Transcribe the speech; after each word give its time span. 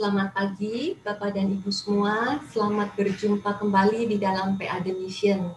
Selamat 0.00 0.32
pagi 0.32 0.96
Bapak 1.04 1.36
dan 1.36 1.52
Ibu 1.60 1.68
semua. 1.68 2.40
Selamat 2.48 2.96
berjumpa 2.96 3.60
kembali 3.60 4.08
di 4.08 4.16
dalam 4.16 4.56
PA 4.56 4.80
The 4.80 4.96
Mission. 4.96 5.52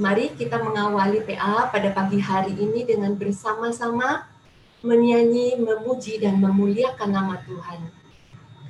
Mari 0.00 0.32
kita 0.40 0.56
mengawali 0.56 1.20
PA 1.20 1.68
pada 1.68 1.92
pagi 1.92 2.16
hari 2.16 2.56
ini 2.56 2.88
dengan 2.88 3.12
bersama-sama 3.12 4.24
menyanyi, 4.80 5.60
memuji, 5.60 6.16
dan 6.16 6.40
memuliakan 6.40 7.12
nama 7.12 7.44
Tuhan. 7.44 7.92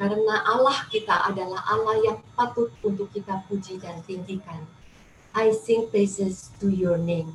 Karena 0.02 0.42
Allah 0.50 0.82
kita 0.90 1.30
adalah 1.30 1.62
Allah 1.62 2.02
yang 2.02 2.18
patut 2.34 2.74
untuk 2.82 3.06
kita 3.14 3.38
puji 3.46 3.78
dan 3.78 4.02
tinggikan. 4.02 4.66
I 5.30 5.54
sing 5.54 5.94
praises 5.94 6.50
to 6.58 6.66
your 6.66 6.98
name. 6.98 7.30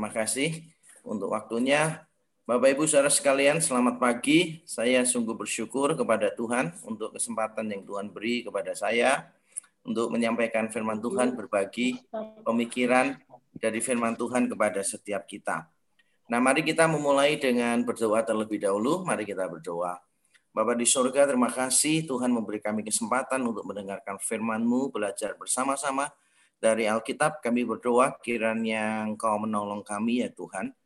Terima 0.00 0.16
kasih 0.16 0.64
untuk 1.04 1.36
waktunya. 1.36 2.08
Bapak 2.48 2.72
Ibu 2.72 2.88
Saudara 2.88 3.12
sekalian, 3.12 3.60
selamat 3.60 4.00
pagi. 4.00 4.64
Saya 4.64 5.04
sungguh 5.04 5.36
bersyukur 5.36 5.92
kepada 5.92 6.32
Tuhan 6.32 6.72
untuk 6.88 7.12
kesempatan 7.12 7.68
yang 7.68 7.84
Tuhan 7.84 8.08
beri 8.08 8.40
kepada 8.40 8.72
saya 8.72 9.28
untuk 9.84 10.08
menyampaikan 10.08 10.72
firman 10.72 11.04
Tuhan, 11.04 11.36
berbagi 11.36 12.00
pemikiran 12.40 13.20
dari 13.52 13.84
firman 13.84 14.16
Tuhan 14.16 14.48
kepada 14.48 14.80
setiap 14.80 15.28
kita. 15.28 15.68
Nah, 16.32 16.40
mari 16.40 16.64
kita 16.64 16.88
memulai 16.88 17.36
dengan 17.36 17.84
berdoa 17.84 18.24
terlebih 18.24 18.56
dahulu. 18.56 19.04
Mari 19.04 19.28
kita 19.28 19.52
berdoa. 19.52 20.00
Bapak 20.56 20.80
di 20.80 20.88
surga, 20.88 21.28
terima 21.28 21.52
kasih 21.52 22.08
Tuhan 22.08 22.32
memberi 22.32 22.64
kami 22.64 22.88
kesempatan 22.88 23.44
untuk 23.44 23.68
mendengarkan 23.68 24.16
firman-Mu, 24.16 24.96
belajar 24.96 25.36
bersama-sama, 25.36 26.08
dari 26.60 26.84
Alkitab 26.84 27.40
kami 27.40 27.64
berdoa 27.64 28.20
kiranya 28.20 29.08
Engkau 29.08 29.40
menolong 29.40 29.80
kami 29.80 30.20
ya 30.20 30.28
Tuhan, 30.28 30.76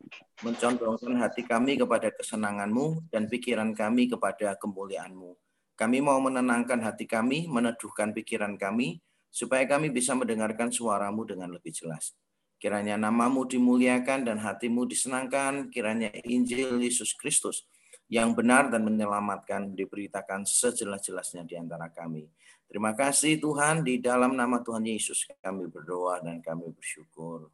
mencondongkan 0.46 1.18
hati 1.18 1.42
kami 1.42 1.74
kepada 1.74 2.14
kesenangan-Mu 2.14 3.10
dan 3.10 3.26
pikiran 3.26 3.74
kami 3.74 4.06
kepada 4.06 4.54
kemuliaan-Mu. 4.54 5.34
Kami 5.74 5.98
mau 5.98 6.22
menenangkan 6.22 6.78
hati 6.78 7.10
kami, 7.10 7.50
meneduhkan 7.50 8.14
pikiran 8.14 8.54
kami, 8.54 9.02
supaya 9.34 9.66
kami 9.66 9.90
bisa 9.90 10.14
mendengarkan 10.14 10.70
suaramu 10.70 11.26
dengan 11.26 11.50
lebih 11.50 11.74
jelas. 11.74 12.14
Kiranya 12.62 12.94
namamu 12.94 13.42
dimuliakan 13.42 14.22
dan 14.22 14.38
hatimu 14.38 14.86
disenangkan, 14.86 15.74
kiranya 15.74 16.14
Injil 16.22 16.78
Yesus 16.78 17.18
Kristus 17.18 17.66
yang 18.06 18.30
benar 18.38 18.70
dan 18.70 18.86
menyelamatkan 18.86 19.74
diberitakan 19.74 20.46
sejelas-jelasnya 20.46 21.42
di 21.42 21.58
antara 21.58 21.90
kami. 21.90 22.30
Terima 22.74 22.90
kasih 22.90 23.38
Tuhan, 23.38 23.86
di 23.86 24.02
dalam 24.02 24.34
nama 24.34 24.58
Tuhan 24.58 24.82
Yesus 24.82 25.30
kami 25.38 25.70
berdoa 25.70 26.18
dan 26.18 26.42
kami 26.42 26.74
bersyukur. 26.74 27.46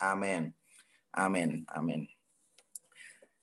Amin. 0.00 0.56
Amin. 1.12 1.68
Amin. 1.68 2.08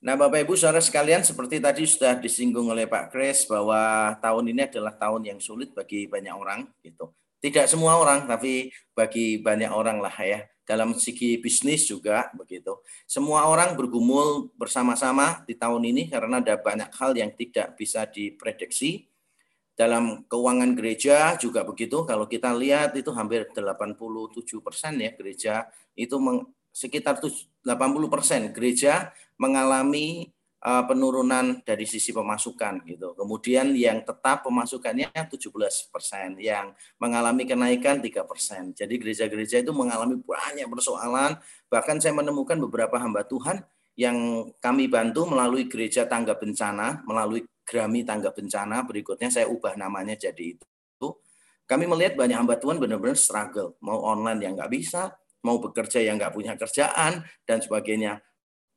Nah, 0.02 0.18
Bapak 0.18 0.42
Ibu 0.42 0.58
Saudara 0.58 0.82
sekalian, 0.82 1.22
seperti 1.22 1.62
tadi 1.62 1.86
sudah 1.86 2.18
disinggung 2.18 2.74
oleh 2.74 2.90
Pak 2.90 3.14
Kris 3.14 3.46
bahwa 3.46 4.18
tahun 4.18 4.50
ini 4.50 4.66
adalah 4.66 4.98
tahun 4.98 5.30
yang 5.30 5.38
sulit 5.38 5.78
bagi 5.78 6.10
banyak 6.10 6.34
orang 6.34 6.66
gitu. 6.82 7.14
Tidak 7.38 7.70
semua 7.70 8.02
orang, 8.02 8.26
tapi 8.26 8.74
bagi 8.98 9.38
banyak 9.38 9.70
orang 9.70 10.02
lah 10.02 10.18
ya. 10.26 10.50
Dalam 10.66 10.98
segi 10.98 11.38
bisnis 11.38 11.86
juga 11.86 12.34
begitu. 12.34 12.82
Semua 13.06 13.46
orang 13.46 13.78
bergumul 13.78 14.50
bersama-sama 14.58 15.46
di 15.46 15.54
tahun 15.54 15.86
ini 15.86 16.10
karena 16.10 16.42
ada 16.42 16.58
banyak 16.58 16.90
hal 16.98 17.14
yang 17.14 17.30
tidak 17.38 17.78
bisa 17.78 18.10
diprediksi 18.10 19.11
dalam 19.82 20.22
keuangan 20.30 20.78
gereja 20.78 21.34
juga 21.42 21.66
begitu. 21.66 22.06
Kalau 22.06 22.30
kita 22.30 22.54
lihat 22.54 22.94
itu 22.94 23.10
hampir 23.10 23.50
87 23.50 23.98
persen 24.62 25.02
ya 25.02 25.10
gereja 25.18 25.66
itu 25.98 26.22
meng, 26.22 26.46
sekitar 26.70 27.18
80 27.18 27.66
persen 28.14 28.54
gereja 28.54 29.10
mengalami 29.42 30.30
uh, 30.62 30.86
penurunan 30.86 31.66
dari 31.66 31.90
sisi 31.90 32.14
pemasukan 32.14 32.86
gitu. 32.86 33.18
Kemudian 33.18 33.74
yang 33.74 34.06
tetap 34.06 34.46
pemasukannya 34.46 35.10
17 35.10 35.50
persen, 35.90 36.38
yang 36.38 36.78
mengalami 37.02 37.50
kenaikan 37.50 37.98
3 37.98 38.22
persen. 38.30 38.78
Jadi 38.78 39.02
gereja-gereja 39.02 39.66
itu 39.66 39.74
mengalami 39.74 40.22
banyak 40.22 40.70
persoalan. 40.70 41.42
Bahkan 41.74 41.98
saya 41.98 42.14
menemukan 42.14 42.62
beberapa 42.62 43.02
hamba 43.02 43.26
Tuhan 43.26 43.66
yang 43.98 44.48
kami 44.62 44.86
bantu 44.88 45.26
melalui 45.26 45.66
gereja 45.66 46.06
tangga 46.06 46.38
bencana, 46.38 47.02
melalui 47.04 47.44
Grami 47.72 48.04
Tangga 48.04 48.36
Bencana, 48.36 48.84
berikutnya 48.84 49.32
saya 49.32 49.48
ubah 49.48 49.80
namanya 49.80 50.20
jadi 50.20 50.60
itu. 50.60 51.08
Kami 51.64 51.88
melihat 51.88 52.20
banyak 52.20 52.36
hamba 52.36 52.60
Tuhan 52.60 52.84
benar-benar 52.84 53.16
struggle, 53.16 53.80
mau 53.80 54.04
online 54.04 54.44
yang 54.44 54.60
nggak 54.60 54.68
bisa, 54.76 55.16
mau 55.48 55.56
bekerja 55.56 56.04
yang 56.04 56.20
nggak 56.20 56.36
punya 56.36 56.60
kerjaan, 56.60 57.24
dan 57.48 57.64
sebagainya. 57.64 58.20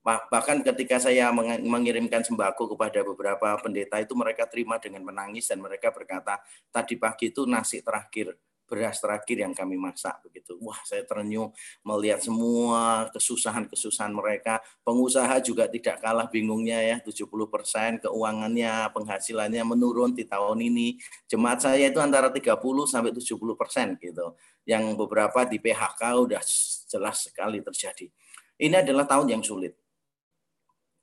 Bahkan 0.04 0.62
ketika 0.62 1.00
saya 1.00 1.32
mengirimkan 1.64 2.22
sembako 2.22 2.76
kepada 2.76 3.00
beberapa 3.02 3.56
pendeta 3.58 3.98
itu 3.98 4.12
mereka 4.14 4.44
terima 4.46 4.76
dengan 4.78 5.00
menangis 5.00 5.48
dan 5.48 5.58
mereka 5.58 5.90
berkata, 5.90 6.38
tadi 6.70 6.94
pagi 6.94 7.32
itu 7.34 7.48
nasi 7.48 7.80
terakhir, 7.80 8.36
beras 8.64 8.98
terakhir 9.00 9.36
yang 9.44 9.52
kami 9.52 9.76
masak 9.76 10.18
begitu. 10.24 10.56
Wah, 10.60 10.78
saya 10.82 11.04
terenyuh 11.04 11.52
melihat 11.84 12.20
semua 12.24 13.08
kesusahan-kesusahan 13.12 14.12
mereka. 14.12 14.60
Pengusaha 14.82 15.40
juga 15.44 15.68
tidak 15.68 16.00
kalah 16.00 16.26
bingungnya 16.28 16.80
ya, 16.80 16.96
70% 17.00 18.04
keuangannya, 18.04 18.90
penghasilannya 18.90 19.62
menurun 19.62 20.16
di 20.16 20.24
tahun 20.24 20.60
ini. 20.64 20.96
Jemaat 21.28 21.64
saya 21.64 21.88
itu 21.88 22.00
antara 22.00 22.32
30 22.32 22.56
sampai 22.88 23.12
70% 23.12 24.00
gitu. 24.00 24.26
Yang 24.64 24.84
beberapa 24.96 25.44
di 25.44 25.60
PHK 25.60 26.02
udah 26.16 26.42
jelas 26.88 27.16
sekali 27.28 27.60
terjadi. 27.60 28.08
Ini 28.54 28.80
adalah 28.80 29.04
tahun 29.04 29.38
yang 29.38 29.44
sulit 29.44 29.76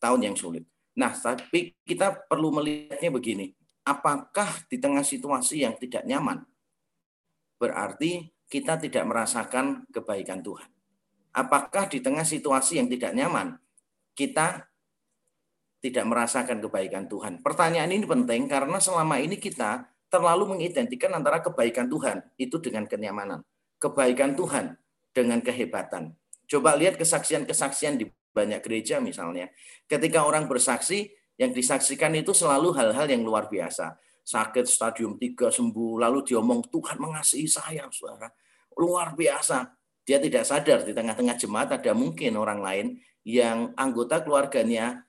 tahun 0.02 0.34
yang 0.34 0.36
sulit. 0.36 0.66
Nah, 0.98 1.14
tapi 1.14 1.78
kita 1.86 2.26
perlu 2.26 2.50
melihatnya 2.50 3.14
begini. 3.14 3.54
Apakah 3.86 4.66
di 4.66 4.82
tengah 4.82 5.06
situasi 5.06 5.62
yang 5.62 5.78
tidak 5.78 6.02
nyaman, 6.10 6.42
berarti 7.62 8.26
kita 8.50 8.82
tidak 8.82 9.06
merasakan 9.06 9.86
kebaikan 9.94 10.42
Tuhan? 10.42 10.66
Apakah 11.38 11.86
di 11.86 12.02
tengah 12.02 12.26
situasi 12.26 12.82
yang 12.82 12.90
tidak 12.90 13.14
nyaman, 13.14 13.62
kita 14.18 14.66
tidak 15.80 16.06
merasakan 16.10 16.58
kebaikan 16.58 17.06
Tuhan? 17.06 17.46
Pertanyaan 17.46 17.94
ini 17.94 18.04
penting 18.10 18.50
karena 18.50 18.82
selama 18.82 19.22
ini 19.22 19.38
kita 19.38 19.86
terlalu 20.10 20.58
mengidentikan 20.58 21.14
antara 21.14 21.40
kebaikan 21.40 21.86
Tuhan 21.86 22.26
itu 22.42 22.58
dengan 22.58 22.90
kenyamanan, 22.90 23.46
kebaikan 23.78 24.34
Tuhan 24.34 24.76
dengan 25.14 25.40
kehebatan. 25.40 26.18
Coba 26.50 26.76
lihat 26.76 27.00
kesaksian-kesaksian 27.00 27.96
di 27.96 28.10
banyak 28.36 28.60
gereja 28.60 29.00
misalnya. 29.00 29.48
Ketika 29.88 30.28
orang 30.28 30.52
bersaksi, 30.52 31.16
yang 31.42 31.58
disaksikan 31.58 32.14
itu 32.14 32.38
selalu 32.38 32.70
hal-hal 32.78 33.10
yang 33.10 33.26
luar 33.26 33.50
biasa. 33.50 33.98
Sakit 34.22 34.70
stadium 34.70 35.18
3 35.18 35.50
sembuh, 35.50 36.02
lalu 36.02 36.22
diomong 36.24 36.70
Tuhan 36.70 36.98
mengasihi 37.02 37.50
saya, 37.50 37.90
saudara. 37.90 38.30
Luar 38.78 39.18
biasa. 39.18 39.74
Dia 40.02 40.18
tidak 40.18 40.46
sadar 40.46 40.82
di 40.82 40.94
tengah-tengah 40.98 41.38
jemaat 41.38 41.70
ada 41.78 41.92
mungkin 41.94 42.38
orang 42.38 42.60
lain 42.62 42.88
yang 43.22 43.74
anggota 43.78 44.26
keluarganya 44.26 45.06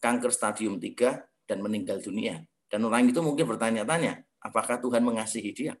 kanker 0.00 0.28
stadium 0.28 0.76
3 0.76 1.48
dan 1.48 1.58
meninggal 1.64 2.02
dunia. 2.04 2.44
Dan 2.66 2.84
orang 2.84 3.08
itu 3.08 3.22
mungkin 3.22 3.46
bertanya-tanya, 3.46 4.26
apakah 4.42 4.82
Tuhan 4.82 5.00
mengasihi 5.00 5.50
dia? 5.54 5.72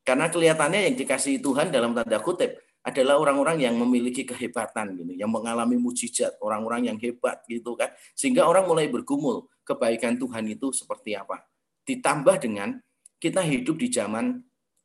Karena 0.00 0.32
kelihatannya 0.32 0.90
yang 0.90 0.96
dikasihi 0.96 1.42
Tuhan 1.44 1.68
dalam 1.68 1.92
tanda 1.92 2.18
kutip 2.24 2.56
adalah 2.80 3.20
orang-orang 3.20 3.60
yang 3.60 3.76
memiliki 3.76 4.24
kehebatan 4.24 4.96
gitu, 4.96 5.12
yang 5.12 5.28
mengalami 5.28 5.76
mujizat, 5.76 6.40
orang-orang 6.40 6.88
yang 6.88 6.96
hebat 6.96 7.44
gitu 7.44 7.76
kan. 7.76 7.92
Sehingga 8.16 8.48
orang 8.48 8.64
mulai 8.64 8.88
bergumul 8.88 9.52
kebaikan 9.60 10.16
Tuhan 10.16 10.48
itu 10.48 10.72
seperti 10.72 11.12
apa. 11.12 11.44
Ditambah 11.90 12.38
dengan 12.38 12.78
kita 13.18 13.42
hidup 13.42 13.82
di 13.82 13.90
zaman 13.90 14.38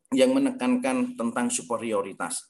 yang 0.09 0.33
menekankan 0.33 1.13
tentang 1.13 1.53
superioritas. 1.53 2.49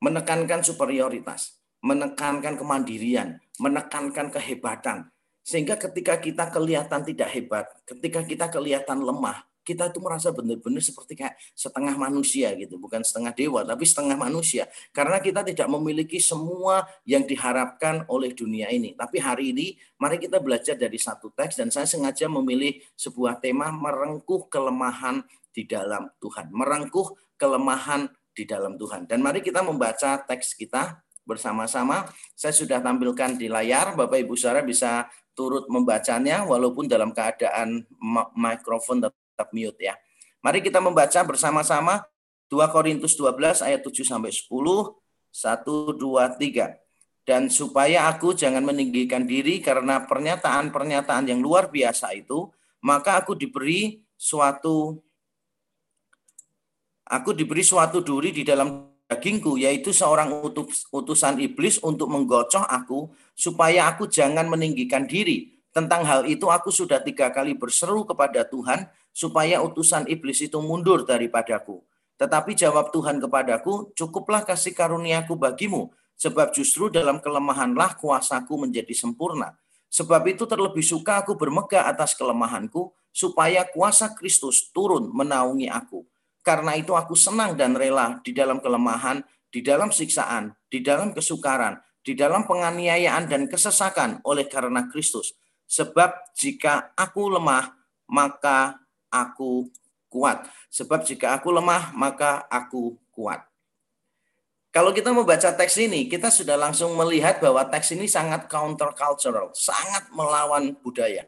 Menekankan 0.00 0.64
superioritas, 0.64 1.60
menekankan 1.84 2.56
kemandirian, 2.56 3.36
menekankan 3.60 4.32
kehebatan. 4.32 5.12
Sehingga 5.44 5.76
ketika 5.76 6.16
kita 6.16 6.48
kelihatan 6.48 7.04
tidak 7.04 7.28
hebat, 7.28 7.68
ketika 7.84 8.24
kita 8.24 8.46
kelihatan 8.48 9.04
lemah, 9.04 9.44
kita 9.62 9.94
itu 9.94 10.02
merasa 10.02 10.34
benar-benar 10.34 10.82
seperti 10.82 11.14
kayak 11.14 11.38
setengah 11.54 11.94
manusia 11.94 12.50
gitu, 12.58 12.76
bukan 12.82 13.06
setengah 13.06 13.30
dewa, 13.30 13.62
tapi 13.62 13.86
setengah 13.86 14.18
manusia. 14.18 14.66
Karena 14.90 15.22
kita 15.22 15.46
tidak 15.46 15.70
memiliki 15.70 16.18
semua 16.18 16.82
yang 17.06 17.22
diharapkan 17.22 18.02
oleh 18.10 18.34
dunia 18.34 18.68
ini. 18.74 18.98
Tapi 18.98 19.22
hari 19.22 19.54
ini, 19.54 19.78
mari 20.02 20.18
kita 20.18 20.42
belajar 20.42 20.74
dari 20.74 20.98
satu 20.98 21.30
teks, 21.30 21.62
dan 21.62 21.70
saya 21.70 21.86
sengaja 21.86 22.26
memilih 22.26 22.82
sebuah 22.98 23.38
tema 23.38 23.70
merengkuh 23.70 24.50
kelemahan 24.50 25.22
di 25.54 25.62
dalam 25.64 26.10
Tuhan. 26.18 26.50
Merengkuh 26.50 27.38
kelemahan 27.38 28.10
di 28.34 28.44
dalam 28.48 28.74
Tuhan. 28.74 29.06
Dan 29.06 29.22
mari 29.22 29.44
kita 29.44 29.62
membaca 29.62 30.18
teks 30.26 30.58
kita 30.58 30.98
bersama-sama. 31.22 32.10
Saya 32.34 32.50
sudah 32.50 32.82
tampilkan 32.82 33.38
di 33.38 33.46
layar, 33.46 33.94
Bapak 33.94 34.18
Ibu 34.26 34.34
Saudara 34.34 34.66
bisa 34.66 35.06
turut 35.32 35.64
membacanya 35.70 36.44
walaupun 36.44 36.84
dalam 36.90 37.14
keadaan 37.14 37.88
mikrofon 38.36 39.00
tetap 39.32 39.48
mute 39.56 39.80
ya. 39.80 39.96
Mari 40.44 40.60
kita 40.60 40.78
membaca 40.78 41.20
bersama-sama 41.24 42.04
2 42.52 42.60
Korintus 42.68 43.16
12 43.16 43.64
ayat 43.64 43.80
7 43.80 44.04
sampai 44.04 44.28
10. 44.28 44.44
1 45.32 45.96
2 45.96 46.36
3. 46.36 46.76
Dan 47.24 47.48
supaya 47.48 48.12
aku 48.12 48.36
jangan 48.36 48.60
meninggikan 48.60 49.24
diri 49.24 49.64
karena 49.64 50.04
pernyataan-pernyataan 50.04 51.30
yang 51.32 51.40
luar 51.40 51.70
biasa 51.70 52.12
itu, 52.12 52.50
maka 52.82 53.16
aku 53.16 53.38
diberi 53.38 54.02
suatu 54.18 54.98
aku 57.06 57.30
diberi 57.32 57.62
suatu 57.62 58.02
duri 58.02 58.34
di 58.34 58.42
dalam 58.42 58.90
dagingku 59.06 59.60
yaitu 59.60 59.92
seorang 59.92 60.32
utusan 60.90 61.36
iblis 61.38 61.76
untuk 61.84 62.08
menggocoh 62.08 62.64
aku 62.64 63.12
supaya 63.36 63.92
aku 63.92 64.08
jangan 64.08 64.48
meninggikan 64.48 65.04
diri. 65.04 65.51
Tentang 65.72 66.04
hal 66.04 66.28
itu 66.28 66.52
aku 66.52 66.68
sudah 66.68 67.00
tiga 67.00 67.32
kali 67.32 67.56
berseru 67.56 68.04
kepada 68.04 68.44
Tuhan 68.44 68.92
supaya 69.08 69.64
utusan 69.64 70.04
iblis 70.04 70.44
itu 70.44 70.60
mundur 70.60 71.08
daripadaku. 71.08 71.80
Tetapi 72.20 72.52
jawab 72.52 72.92
Tuhan 72.92 73.18
kepadaku, 73.18 73.96
cukuplah 73.96 74.44
kasih 74.44 74.76
karuniaku 74.76 75.32
bagimu, 75.34 75.88
sebab 76.14 76.52
justru 76.52 76.92
dalam 76.92 77.18
kelemahanlah 77.18 77.96
kuasaku 77.96 78.68
menjadi 78.68 78.92
sempurna. 78.92 79.56
Sebab 79.88 80.24
itu 80.28 80.44
terlebih 80.44 80.84
suka 80.84 81.24
aku 81.24 81.40
bermegah 81.40 81.88
atas 81.88 82.12
kelemahanku, 82.14 82.92
supaya 83.12 83.64
kuasa 83.64 84.12
Kristus 84.12 84.72
turun 84.72 85.08
menaungi 85.08 85.72
aku. 85.72 86.04
Karena 86.44 86.76
itu 86.76 86.92
aku 86.92 87.16
senang 87.16 87.56
dan 87.56 87.74
rela 87.74 88.20
di 88.20 88.36
dalam 88.36 88.60
kelemahan, 88.60 89.24
di 89.52 89.60
dalam 89.64 89.88
siksaan, 89.88 90.52
di 90.68 90.84
dalam 90.84 91.16
kesukaran, 91.16 91.80
di 92.02 92.12
dalam 92.18 92.44
penganiayaan 92.48 93.30
dan 93.30 93.46
kesesakan 93.46 94.20
oleh 94.26 94.48
karena 94.48 94.86
Kristus. 94.90 95.34
Sebab 95.72 96.36
jika 96.36 96.92
aku 96.92 97.32
lemah, 97.32 97.72
maka 98.04 98.76
aku 99.08 99.72
kuat. 100.12 100.44
Sebab 100.68 101.00
jika 101.00 101.32
aku 101.32 101.48
lemah, 101.48 101.96
maka 101.96 102.44
aku 102.52 103.00
kuat. 103.08 103.40
Kalau 104.68 104.92
kita 104.92 105.16
membaca 105.16 105.48
teks 105.52 105.80
ini, 105.80 106.12
kita 106.12 106.28
sudah 106.28 106.60
langsung 106.60 106.92
melihat 106.96 107.40
bahwa 107.40 107.64
teks 107.64 107.96
ini 107.96 108.04
sangat 108.04 108.52
countercultural, 108.52 109.52
sangat 109.56 110.12
melawan 110.12 110.76
budaya. 110.80 111.24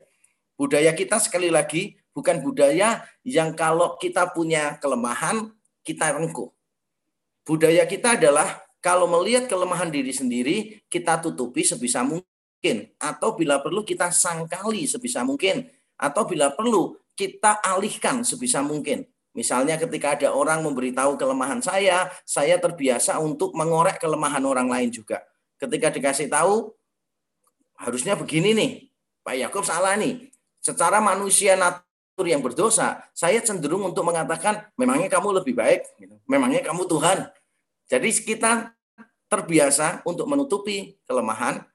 Budaya 0.61 0.93
kita 0.93 1.17
sekali 1.21 1.49
lagi 1.49 1.97
bukan 2.13 2.45
budaya 2.45 3.05
yang 3.25 3.57
kalau 3.57 3.97
kita 3.97 4.29
punya 4.33 4.77
kelemahan, 4.77 5.53
kita 5.85 6.17
rengkuh. 6.17 6.53
Budaya 7.45 7.85
kita 7.85 8.17
adalah 8.17 8.65
kalau 8.85 9.09
melihat 9.09 9.49
kelemahan 9.49 9.89
diri 9.89 10.13
sendiri, 10.13 10.85
kita 10.93 11.21
tutupi 11.21 11.65
sebisa 11.65 12.05
mungkin. 12.05 12.34
Atau 12.97 13.37
bila 13.37 13.61
perlu 13.61 13.85
kita 13.85 14.09
sangkali 14.09 14.89
sebisa 14.89 15.21
mungkin. 15.21 15.69
Atau 16.01 16.25
bila 16.25 16.57
perlu 16.57 16.97
kita 17.13 17.61
alihkan 17.61 18.25
sebisa 18.25 18.65
mungkin. 18.65 19.05
Misalnya 19.35 19.75
ketika 19.75 20.15
ada 20.15 20.31
orang 20.31 20.63
memberitahu 20.63 21.19
kelemahan 21.19 21.59
saya, 21.59 22.07
saya 22.23 22.55
terbiasa 22.57 23.19
untuk 23.19 23.51
mengorek 23.59 23.99
kelemahan 23.99 24.43
orang 24.47 24.71
lain 24.71 24.95
juga. 24.95 25.27
Ketika 25.59 25.91
dikasih 25.91 26.31
tahu, 26.31 26.71
harusnya 27.75 28.15
begini 28.15 28.55
nih, 28.55 28.71
Pak 29.27 29.35
Yakub 29.35 29.67
salah 29.67 29.99
nih. 29.99 30.31
Secara 30.63 31.03
manusia 31.03 31.59
natur 31.59 32.31
yang 32.31 32.47
berdosa, 32.47 33.11
saya 33.11 33.43
cenderung 33.43 33.83
untuk 33.83 34.07
mengatakan, 34.07 34.71
memangnya 34.79 35.11
kamu 35.11 35.43
lebih 35.43 35.59
baik, 35.59 35.83
gitu. 35.99 36.15
memangnya 36.31 36.63
kamu 36.63 36.87
Tuhan. 36.87 37.27
Jadi 37.91 38.09
kita 38.23 38.71
terbiasa 39.27 40.07
untuk 40.07 40.31
menutupi 40.31 40.95
kelemahan, 41.11 41.67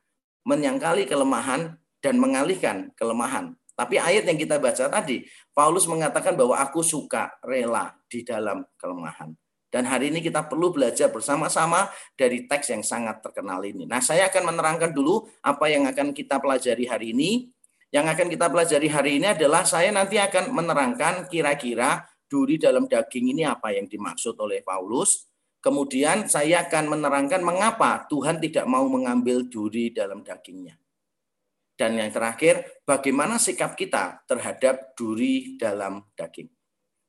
menyangkali 0.50 1.06
kelemahan, 1.06 1.77
dan 2.00 2.15
mengalihkan 2.18 2.89
kelemahan. 2.96 3.53
Tapi 3.75 3.96
ayat 3.96 4.27
yang 4.27 4.36
kita 4.36 4.60
baca 4.60 4.91
tadi, 4.91 5.24
Paulus 5.56 5.88
mengatakan 5.88 6.36
bahwa 6.36 6.60
aku 6.60 6.84
suka 6.84 7.39
rela 7.39 7.96
di 8.12 8.27
dalam 8.27 8.68
kelemahan. 8.75 9.32
Dan 9.70 9.86
hari 9.86 10.10
ini 10.10 10.20
kita 10.20 10.50
perlu 10.50 10.74
belajar 10.74 11.13
bersama-sama 11.13 11.88
dari 12.18 12.50
teks 12.50 12.74
yang 12.74 12.84
sangat 12.84 13.22
terkenal 13.22 13.62
ini. 13.62 13.86
Nah, 13.86 14.01
saya 14.01 14.27
akan 14.27 14.51
menerangkan 14.51 14.91
dulu 14.91 15.29
apa 15.46 15.70
yang 15.70 15.86
akan 15.86 16.12
kita 16.12 16.41
pelajari 16.41 16.89
hari 16.89 17.13
ini. 17.13 17.53
Yang 17.94 18.06
akan 18.18 18.27
kita 18.34 18.46
pelajari 18.50 18.89
hari 18.89 19.12
ini 19.22 19.27
adalah 19.29 19.63
saya 19.63 19.94
nanti 19.94 20.18
akan 20.18 20.51
menerangkan 20.51 21.29
kira-kira 21.29 22.01
duri 22.25 22.58
dalam 22.58 22.89
daging 22.89 23.38
ini 23.38 23.46
apa 23.46 23.74
yang 23.74 23.86
dimaksud 23.86 24.34
oleh 24.41 24.65
Paulus. 24.65 25.29
Kemudian 25.60 26.32
saya 26.32 26.63
akan 26.68 26.88
menerangkan 26.88 27.44
mengapa 27.44 28.08
Tuhan 28.08 28.39
tidak 28.39 28.63
mau 28.63 28.88
mengambil 28.88 29.44
duri 29.51 29.92
dalam 29.92 30.24
dagingnya. 30.24 30.80
Dan 31.80 31.96
yang 31.96 32.12
terakhir, 32.12 32.84
bagaimana 32.84 33.39
sikap 33.39 33.75
kita 33.75 34.24
terhadap 34.28 34.96
duri 35.00 35.56
dalam 35.56 36.04
daging. 36.16 36.51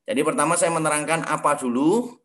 Jadi 0.06 0.20
pertama 0.22 0.54
saya 0.58 0.70
menerangkan 0.74 1.26
apa 1.26 1.58
dulu, 1.58 2.18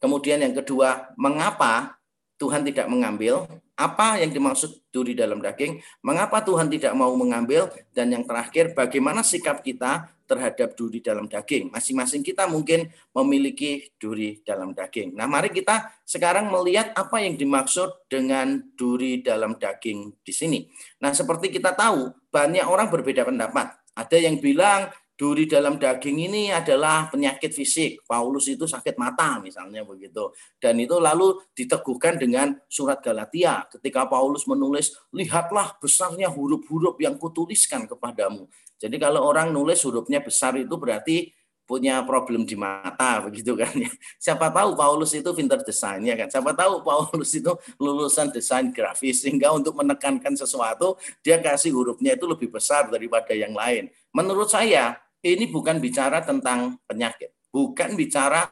kemudian 0.00 0.40
yang 0.40 0.52
kedua, 0.52 1.12
mengapa 1.16 1.96
Tuhan 2.40 2.64
tidak 2.64 2.88
mengambil, 2.92 3.44
Apa 3.78 4.18
yang 4.18 4.34
dimaksud 4.34 4.90
duri 4.90 5.14
dalam 5.14 5.38
daging? 5.38 5.78
Mengapa 6.02 6.42
Tuhan 6.42 6.66
tidak 6.66 6.98
mau 6.98 7.14
mengambil? 7.14 7.70
Dan 7.94 8.10
yang 8.10 8.26
terakhir, 8.26 8.74
bagaimana 8.74 9.22
sikap 9.22 9.62
kita 9.62 10.10
terhadap 10.26 10.74
duri 10.74 10.98
dalam 10.98 11.30
daging? 11.30 11.70
Masing-masing 11.70 12.26
kita 12.26 12.50
mungkin 12.50 12.90
memiliki 13.14 13.94
duri 13.94 14.42
dalam 14.42 14.74
daging. 14.74 15.14
Nah, 15.14 15.30
mari 15.30 15.54
kita 15.54 15.94
sekarang 16.02 16.50
melihat 16.50 16.90
apa 16.98 17.22
yang 17.22 17.38
dimaksud 17.38 18.10
dengan 18.10 18.58
duri 18.74 19.22
dalam 19.22 19.54
daging 19.54 20.26
di 20.26 20.32
sini. 20.34 20.66
Nah, 20.98 21.14
seperti 21.14 21.54
kita 21.54 21.70
tahu, 21.78 22.10
banyak 22.34 22.66
orang 22.66 22.90
berbeda 22.90 23.22
pendapat. 23.22 23.78
Ada 23.94 24.18
yang 24.18 24.42
bilang 24.42 24.90
duri 25.18 25.50
dalam 25.50 25.82
daging 25.82 26.30
ini 26.30 26.54
adalah 26.54 27.10
penyakit 27.10 27.50
fisik. 27.50 28.06
Paulus 28.06 28.46
itu 28.46 28.70
sakit 28.70 28.94
mata 28.94 29.42
misalnya 29.42 29.82
begitu. 29.82 30.30
Dan 30.62 30.78
itu 30.78 30.94
lalu 31.02 31.42
diteguhkan 31.58 32.22
dengan 32.22 32.54
surat 32.70 33.02
Galatia 33.02 33.66
ketika 33.66 34.06
Paulus 34.06 34.46
menulis, 34.46 34.94
"Lihatlah 35.10 35.74
besarnya 35.82 36.30
huruf-huruf 36.30 36.94
yang 37.02 37.18
kutuliskan 37.18 37.90
kepadamu." 37.90 38.46
Jadi 38.78 38.94
kalau 39.02 39.26
orang 39.26 39.50
nulis 39.50 39.82
hurufnya 39.82 40.22
besar 40.22 40.54
itu 40.54 40.78
berarti 40.78 41.34
punya 41.66 42.00
problem 42.06 42.48
di 42.48 42.54
mata 42.54 43.18
begitu 43.26 43.58
kan 43.58 43.74
ya. 43.74 43.90
Siapa 44.22 44.54
tahu 44.54 44.78
Paulus 44.78 45.10
itu 45.18 45.26
pintar 45.34 45.66
desainnya 45.66 46.14
kan. 46.14 46.30
Siapa 46.30 46.54
tahu 46.54 46.80
Paulus 46.86 47.34
itu 47.34 47.52
lulusan 47.76 48.30
desain 48.30 48.70
grafis 48.70 49.26
sehingga 49.26 49.50
untuk 49.50 49.74
menekankan 49.74 50.38
sesuatu 50.38 50.94
dia 51.26 51.42
kasih 51.42 51.74
hurufnya 51.74 52.14
itu 52.14 52.24
lebih 52.24 52.54
besar 52.54 52.86
daripada 52.86 53.34
yang 53.34 53.52
lain. 53.52 53.90
Menurut 54.14 54.46
saya 54.46 54.96
ini 55.22 55.50
bukan 55.50 55.82
bicara 55.82 56.22
tentang 56.22 56.78
penyakit, 56.86 57.34
bukan 57.50 57.98
bicara 57.98 58.46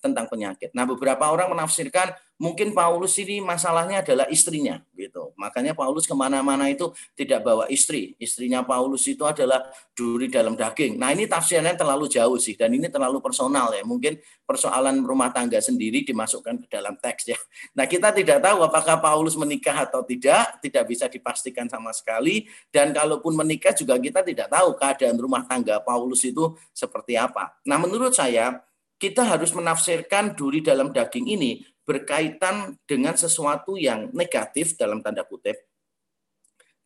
tentang 0.00 0.28
penyakit. 0.28 0.70
Nah, 0.76 0.84
beberapa 0.84 1.28
orang 1.32 1.50
menafsirkan 1.52 2.12
mungkin 2.36 2.76
Paulus 2.76 3.16
ini 3.16 3.40
masalahnya 3.40 4.04
adalah 4.04 4.28
istrinya, 4.28 4.76
gitu. 4.92 5.32
Makanya 5.40 5.72
Paulus 5.72 6.04
ke 6.04 6.12
mana-mana 6.12 6.68
itu 6.68 6.92
tidak 7.16 7.40
bawa 7.40 7.64
istri. 7.72 8.12
Istrinya 8.20 8.60
Paulus 8.60 9.08
itu 9.08 9.24
adalah 9.24 9.64
duri 9.96 10.28
dalam 10.28 10.52
daging. 10.52 11.00
Nah, 11.00 11.16
ini 11.16 11.24
tafsirnya 11.24 11.72
terlalu 11.72 12.12
jauh 12.12 12.36
sih, 12.36 12.52
dan 12.54 12.76
ini 12.76 12.92
terlalu 12.92 13.24
personal 13.24 13.72
ya. 13.72 13.80
Mungkin 13.88 14.20
persoalan 14.44 15.00
rumah 15.00 15.32
tangga 15.32 15.58
sendiri 15.64 16.04
dimasukkan 16.04 16.64
ke 16.64 16.68
dalam 16.68 17.00
teks 17.00 17.32
ya. 17.32 17.38
Nah, 17.72 17.88
kita 17.88 18.12
tidak 18.12 18.44
tahu 18.44 18.62
apakah 18.62 19.00
Paulus 19.00 19.32
menikah 19.34 19.88
atau 19.88 20.04
tidak, 20.04 20.60
tidak 20.60 20.84
bisa 20.86 21.08
dipastikan 21.08 21.66
sama 21.72 21.90
sekali. 21.96 22.44
Dan 22.68 22.92
kalaupun 22.92 23.32
menikah 23.32 23.72
juga 23.72 23.96
kita 23.96 24.20
tidak 24.20 24.52
tahu 24.52 24.76
keadaan 24.76 25.16
rumah 25.16 25.42
tangga 25.48 25.80
Paulus 25.80 26.20
itu 26.28 26.52
seperti 26.76 27.16
apa. 27.16 27.56
Nah, 27.64 27.80
menurut 27.80 28.12
saya 28.12 28.60
kita 28.96 29.22
harus 29.24 29.52
menafsirkan 29.52 30.32
duri 30.32 30.64
dalam 30.64 30.92
daging 30.92 31.28
ini 31.28 31.60
berkaitan 31.86 32.74
dengan 32.88 33.14
sesuatu 33.14 33.78
yang 33.78 34.10
negatif 34.10 34.74
dalam 34.74 35.04
tanda 35.04 35.22
kutip. 35.22 35.54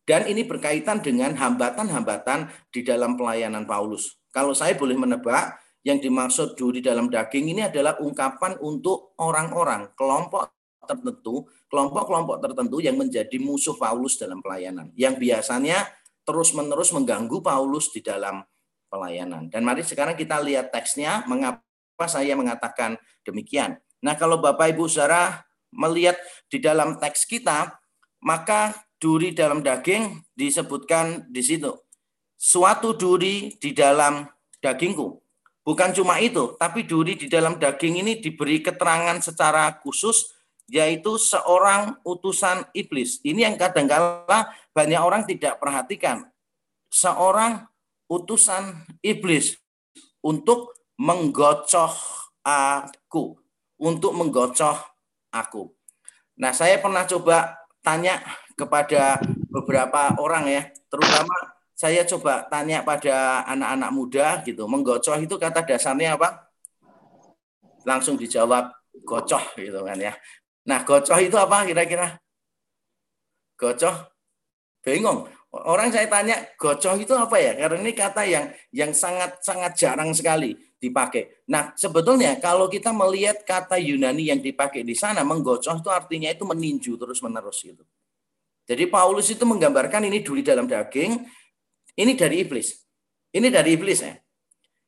Dan 0.05 0.27
ini 0.27 0.45
berkaitan 0.45 0.99
dengan 0.99 1.33
hambatan-hambatan 1.33 2.51
di 2.69 2.83
dalam 2.83 3.15
pelayanan 3.15 3.65
Paulus. 3.65 4.19
Kalau 4.29 4.51
saya 4.51 4.75
boleh 4.75 4.97
menebak, 4.97 5.57
yang 5.81 5.97
dimaksud 5.97 6.53
duri 6.53 6.77
dalam 6.77 7.09
daging 7.09 7.57
ini 7.57 7.61
adalah 7.65 7.97
ungkapan 7.97 8.61
untuk 8.61 9.17
orang-orang, 9.17 9.89
kelompok 9.97 10.53
tertentu, 10.85 11.49
kelompok-kelompok 11.69 12.37
tertentu 12.37 12.77
yang 12.81 12.97
menjadi 12.97 13.37
musuh 13.41 13.73
Paulus 13.77 14.17
dalam 14.21 14.45
pelayanan. 14.45 14.93
Yang 14.93 15.21
biasanya 15.21 15.89
terus-menerus 16.21 16.93
mengganggu 16.93 17.41
Paulus 17.41 17.89
di 17.89 18.05
dalam 18.05 18.45
pelayanan. 18.93 19.49
Dan 19.49 19.65
mari 19.65 19.81
sekarang 19.81 20.13
kita 20.13 20.37
lihat 20.43 20.69
teksnya, 20.69 21.25
mengapa 21.25 21.65
saya 22.05 22.37
mengatakan 22.37 22.97
demikian. 23.25 23.77
Nah, 24.01 24.17
kalau 24.17 24.41
Bapak 24.41 24.73
Ibu 24.73 24.89
Saudara 24.89 25.45
melihat 25.73 26.17
di 26.49 26.57
dalam 26.57 26.97
teks 26.97 27.25
kita, 27.25 27.77
maka 28.21 28.73
duri 29.01 29.33
dalam 29.33 29.65
daging 29.65 30.21
disebutkan 30.37 31.25
di 31.29 31.41
situ. 31.41 31.73
Suatu 32.37 32.93
duri 32.93 33.53
di 33.57 33.73
dalam 33.73 34.25
dagingku. 34.61 35.21
Bukan 35.61 35.93
cuma 35.93 36.17
itu, 36.17 36.57
tapi 36.57 36.85
duri 36.89 37.13
di 37.13 37.29
dalam 37.29 37.61
daging 37.61 38.01
ini 38.01 38.17
diberi 38.17 38.65
keterangan 38.65 39.21
secara 39.21 39.69
khusus, 39.77 40.33
yaitu 40.65 41.21
seorang 41.21 42.01
utusan 42.01 42.65
iblis. 42.73 43.21
Ini 43.21 43.45
yang 43.49 43.55
kadang-kala 43.61 44.49
banyak 44.73 45.01
orang 45.01 45.29
tidak 45.29 45.61
perhatikan. 45.61 46.25
Seorang 46.89 47.69
utusan 48.09 48.89
iblis 49.05 49.61
untuk 50.25 50.80
menggocoh 51.01 51.89
aku, 52.45 53.33
untuk 53.81 54.13
menggocoh 54.13 54.77
aku. 55.33 55.73
Nah, 56.37 56.53
saya 56.53 56.77
pernah 56.77 57.09
coba 57.09 57.57
tanya 57.81 58.21
kepada 58.53 59.17
beberapa 59.49 60.13
orang 60.21 60.45
ya, 60.45 60.61
terutama 60.93 61.33
saya 61.73 62.05
coba 62.05 62.45
tanya 62.45 62.85
pada 62.85 63.41
anak-anak 63.49 63.89
muda 63.89 64.27
gitu, 64.45 64.69
menggocoh 64.69 65.17
itu 65.17 65.41
kata 65.41 65.65
dasarnya 65.65 66.21
apa? 66.21 66.53
Langsung 67.81 68.13
dijawab 68.21 68.69
gocoh 69.01 69.41
gitu 69.57 69.81
kan 69.81 69.97
ya. 69.97 70.13
Nah, 70.69 70.85
gocoh 70.85 71.17
itu 71.17 71.33
apa 71.33 71.65
kira-kira? 71.65 72.21
Gocoh? 73.57 74.13
Bingung. 74.85 75.25
Orang 75.51 75.91
saya 75.91 76.07
tanya 76.07 76.47
gocoh 76.55 76.95
itu 76.95 77.11
apa 77.11 77.35
ya? 77.35 77.51
Karena 77.59 77.83
ini 77.83 77.91
kata 77.91 78.23
yang 78.23 78.45
yang 78.71 78.91
sangat 78.95 79.43
sangat 79.43 79.75
jarang 79.75 80.15
sekali 80.15 80.55
dipakai. 80.79 81.43
Nah, 81.51 81.75
sebetulnya 81.75 82.39
kalau 82.39 82.71
kita 82.71 82.95
melihat 82.95 83.43
kata 83.43 83.75
Yunani 83.75 84.31
yang 84.31 84.39
dipakai 84.39 84.87
di 84.87 84.95
sana, 84.95 85.27
menggocoh 85.27 85.75
itu 85.75 85.89
artinya 85.91 86.31
itu 86.31 86.47
meninju 86.47 86.95
terus-menerus 86.95 87.67
gitu. 87.67 87.83
Jadi 88.63 88.87
Paulus 88.87 89.27
itu 89.27 89.43
menggambarkan 89.43 90.07
ini 90.07 90.23
duri 90.23 90.39
dalam 90.39 90.71
daging, 90.71 91.19
ini 91.99 92.15
dari 92.15 92.47
iblis. 92.47 92.81
Ini 93.35 93.47
dari 93.51 93.75
iblis 93.75 93.99
ya. 93.99 94.15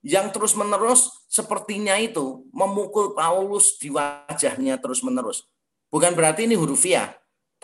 Yang 0.03 0.39
terus-menerus 0.39 1.27
sepertinya 1.27 1.95
itu 1.99 2.47
memukul 2.55 3.11
Paulus 3.11 3.75
di 3.79 3.91
wajahnya 3.91 4.79
terus-menerus. 4.79 5.43
Bukan 5.91 6.15
berarti 6.15 6.47
ini 6.47 6.55
hurufiah, 6.55 7.13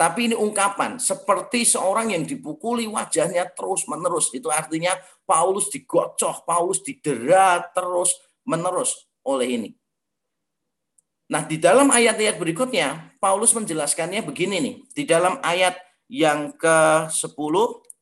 tapi 0.00 0.32
ini 0.32 0.36
ungkapan 0.36 0.96
seperti 0.96 1.68
seorang 1.68 2.16
yang 2.16 2.24
dipukuli 2.24 2.88
wajahnya 2.88 3.52
terus-menerus. 3.52 4.32
Itu 4.32 4.48
artinya 4.48 4.96
Paulus 5.28 5.68
digocoh, 5.68 6.40
Paulus 6.48 6.80
didera 6.80 7.60
terus-menerus 7.76 9.04
oleh 9.28 9.60
ini. 9.60 9.70
Nah, 11.28 11.44
di 11.44 11.60
dalam 11.60 11.92
ayat-ayat 11.92 12.40
berikutnya, 12.40 13.12
Paulus 13.20 13.52
menjelaskannya 13.52 14.24
begini 14.24 14.56
nih. 14.64 14.76
Di 14.88 15.04
dalam 15.04 15.36
ayat 15.44 15.76
yang 16.08 16.56
ke-10, 16.56 17.54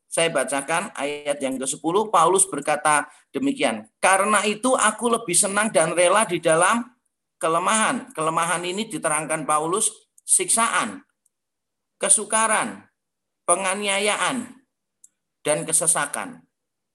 saya 0.07 0.31
bacakan 0.31 0.95
ayat 0.95 1.35
yang 1.43 1.59
ke-10, 1.59 1.95
Paulus 2.15 2.47
berkata 2.47 3.11
demikian. 3.35 3.91
Karena 3.99 4.39
itu 4.47 4.71
aku 4.71 5.19
lebih 5.19 5.35
senang 5.35 5.67
dan 5.67 5.91
rela 5.91 6.23
di 6.23 6.39
dalam 6.39 6.87
kelemahan. 7.43 8.07
Kelemahan 8.15 8.63
ini 8.63 8.87
diterangkan 8.87 9.43
Paulus 9.43 9.91
siksaan, 10.23 11.03
kesukaran, 11.99 12.87
penganiayaan, 13.43 14.55
dan 15.43 15.67
kesesakan. 15.67 16.41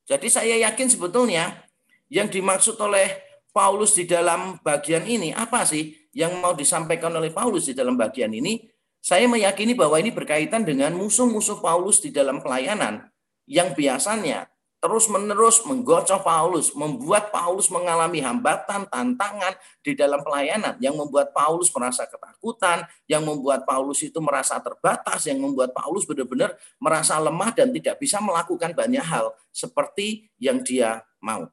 Jadi 0.04 0.28
saya 0.28 0.56
yakin 0.68 0.88
sebetulnya 0.88 1.64
yang 2.08 2.28
dimaksud 2.28 2.76
oleh 2.80 3.20
Paulus 3.54 3.94
di 3.94 4.04
dalam 4.08 4.58
bagian 4.60 5.06
ini 5.06 5.30
apa 5.30 5.62
sih 5.62 6.10
yang 6.10 6.42
mau 6.42 6.52
disampaikan 6.52 7.14
oleh 7.14 7.30
Paulus 7.30 7.70
di 7.70 7.74
dalam 7.76 7.94
bagian 7.94 8.32
ini? 8.34 8.66
Saya 9.04 9.28
meyakini 9.28 9.76
bahwa 9.76 10.00
ini 10.00 10.08
berkaitan 10.08 10.64
dengan 10.64 10.96
musuh-musuh 10.96 11.60
Paulus 11.60 12.00
di 12.00 12.08
dalam 12.08 12.40
pelayanan 12.40 13.04
yang 13.44 13.76
biasanya 13.76 14.48
terus-menerus 14.84 15.64
menggocok 15.64 16.20
Paulus, 16.20 16.76
membuat 16.76 17.32
Paulus 17.32 17.72
mengalami 17.72 18.20
hambatan, 18.20 18.84
tantangan 18.84 19.56
di 19.80 19.96
dalam 19.96 20.20
pelayanan, 20.20 20.76
yang 20.76 20.92
membuat 20.92 21.32
Paulus 21.32 21.72
merasa 21.72 22.04
ketakutan, 22.04 22.84
yang 23.08 23.24
membuat 23.24 23.64
Paulus 23.64 24.04
itu 24.04 24.20
merasa 24.20 24.60
terbatas, 24.60 25.24
yang 25.24 25.40
membuat 25.40 25.72
Paulus 25.72 26.04
benar-benar 26.04 26.60
merasa 26.76 27.16
lemah 27.16 27.56
dan 27.56 27.72
tidak 27.72 27.96
bisa 27.96 28.20
melakukan 28.20 28.76
banyak 28.76 29.00
hal 29.00 29.32
seperti 29.48 30.28
yang 30.36 30.60
dia 30.60 31.00
mau. 31.16 31.48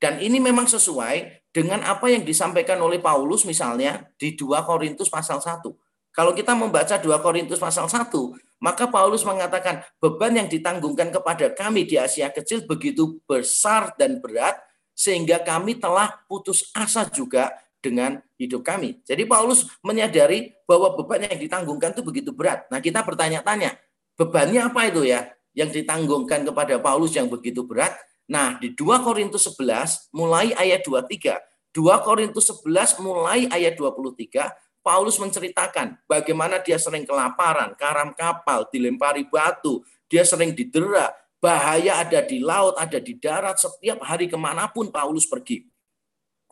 Dan 0.00 0.24
ini 0.24 0.40
memang 0.40 0.64
sesuai 0.64 1.44
dengan 1.52 1.84
apa 1.84 2.08
yang 2.08 2.24
disampaikan 2.24 2.80
oleh 2.80 2.96
Paulus 2.96 3.44
misalnya 3.44 4.08
di 4.16 4.32
2 4.32 4.48
Korintus 4.64 5.12
pasal 5.12 5.44
1. 5.44 5.60
Kalau 6.12 6.36
kita 6.36 6.52
membaca 6.52 7.00
2 7.00 7.08
Korintus 7.24 7.56
pasal 7.56 7.88
1, 7.88 8.12
maka 8.60 8.84
Paulus 8.84 9.24
mengatakan 9.24 9.80
beban 9.96 10.36
yang 10.36 10.46
ditanggungkan 10.46 11.08
kepada 11.08 11.48
kami 11.50 11.88
di 11.88 11.96
Asia 11.96 12.28
kecil 12.28 12.68
begitu 12.68 13.18
besar 13.24 13.96
dan 13.96 14.20
berat 14.20 14.60
sehingga 14.92 15.40
kami 15.40 15.80
telah 15.80 16.22
putus 16.28 16.68
asa 16.76 17.08
juga 17.08 17.50
dengan 17.82 18.22
hidup 18.38 18.62
kami. 18.62 19.02
Jadi 19.02 19.26
Paulus 19.26 19.66
menyadari 19.82 20.54
bahwa 20.68 20.94
beban 20.94 21.26
yang 21.26 21.40
ditanggungkan 21.40 21.96
itu 21.96 22.04
begitu 22.06 22.30
berat. 22.30 22.70
Nah 22.70 22.78
kita 22.78 23.02
bertanya-tanya, 23.02 23.74
bebannya 24.14 24.70
apa 24.70 24.86
itu 24.86 25.02
ya 25.02 25.26
yang 25.56 25.72
ditanggungkan 25.72 26.46
kepada 26.46 26.78
Paulus 26.78 27.16
yang 27.18 27.26
begitu 27.26 27.66
berat? 27.66 27.96
Nah 28.30 28.60
di 28.62 28.70
2 28.70 29.02
Korintus 29.02 29.50
11 29.50 30.14
mulai 30.14 30.54
ayat 30.54 30.86
23, 30.86 31.40
2 31.74 32.06
Korintus 32.06 32.46
11 32.52 33.02
mulai 33.02 33.50
ayat 33.50 33.74
23, 33.74 34.52
Paulus 34.82 35.16
menceritakan 35.22 35.94
bagaimana 36.10 36.58
dia 36.58 36.74
sering 36.74 37.06
kelaparan, 37.06 37.78
karam 37.78 38.10
kapal, 38.12 38.66
dilempari 38.66 39.22
batu, 39.30 39.86
dia 40.10 40.26
sering 40.26 40.50
didera, 40.52 41.14
bahaya 41.38 42.02
ada 42.02 42.18
di 42.22 42.42
laut, 42.42 42.74
ada 42.74 42.98
di 42.98 43.14
darat, 43.14 43.62
setiap 43.62 44.02
hari 44.02 44.26
ke 44.26 44.34
mana 44.34 44.66
pun 44.74 44.90
Paulus 44.90 45.24
pergi. 45.24 45.70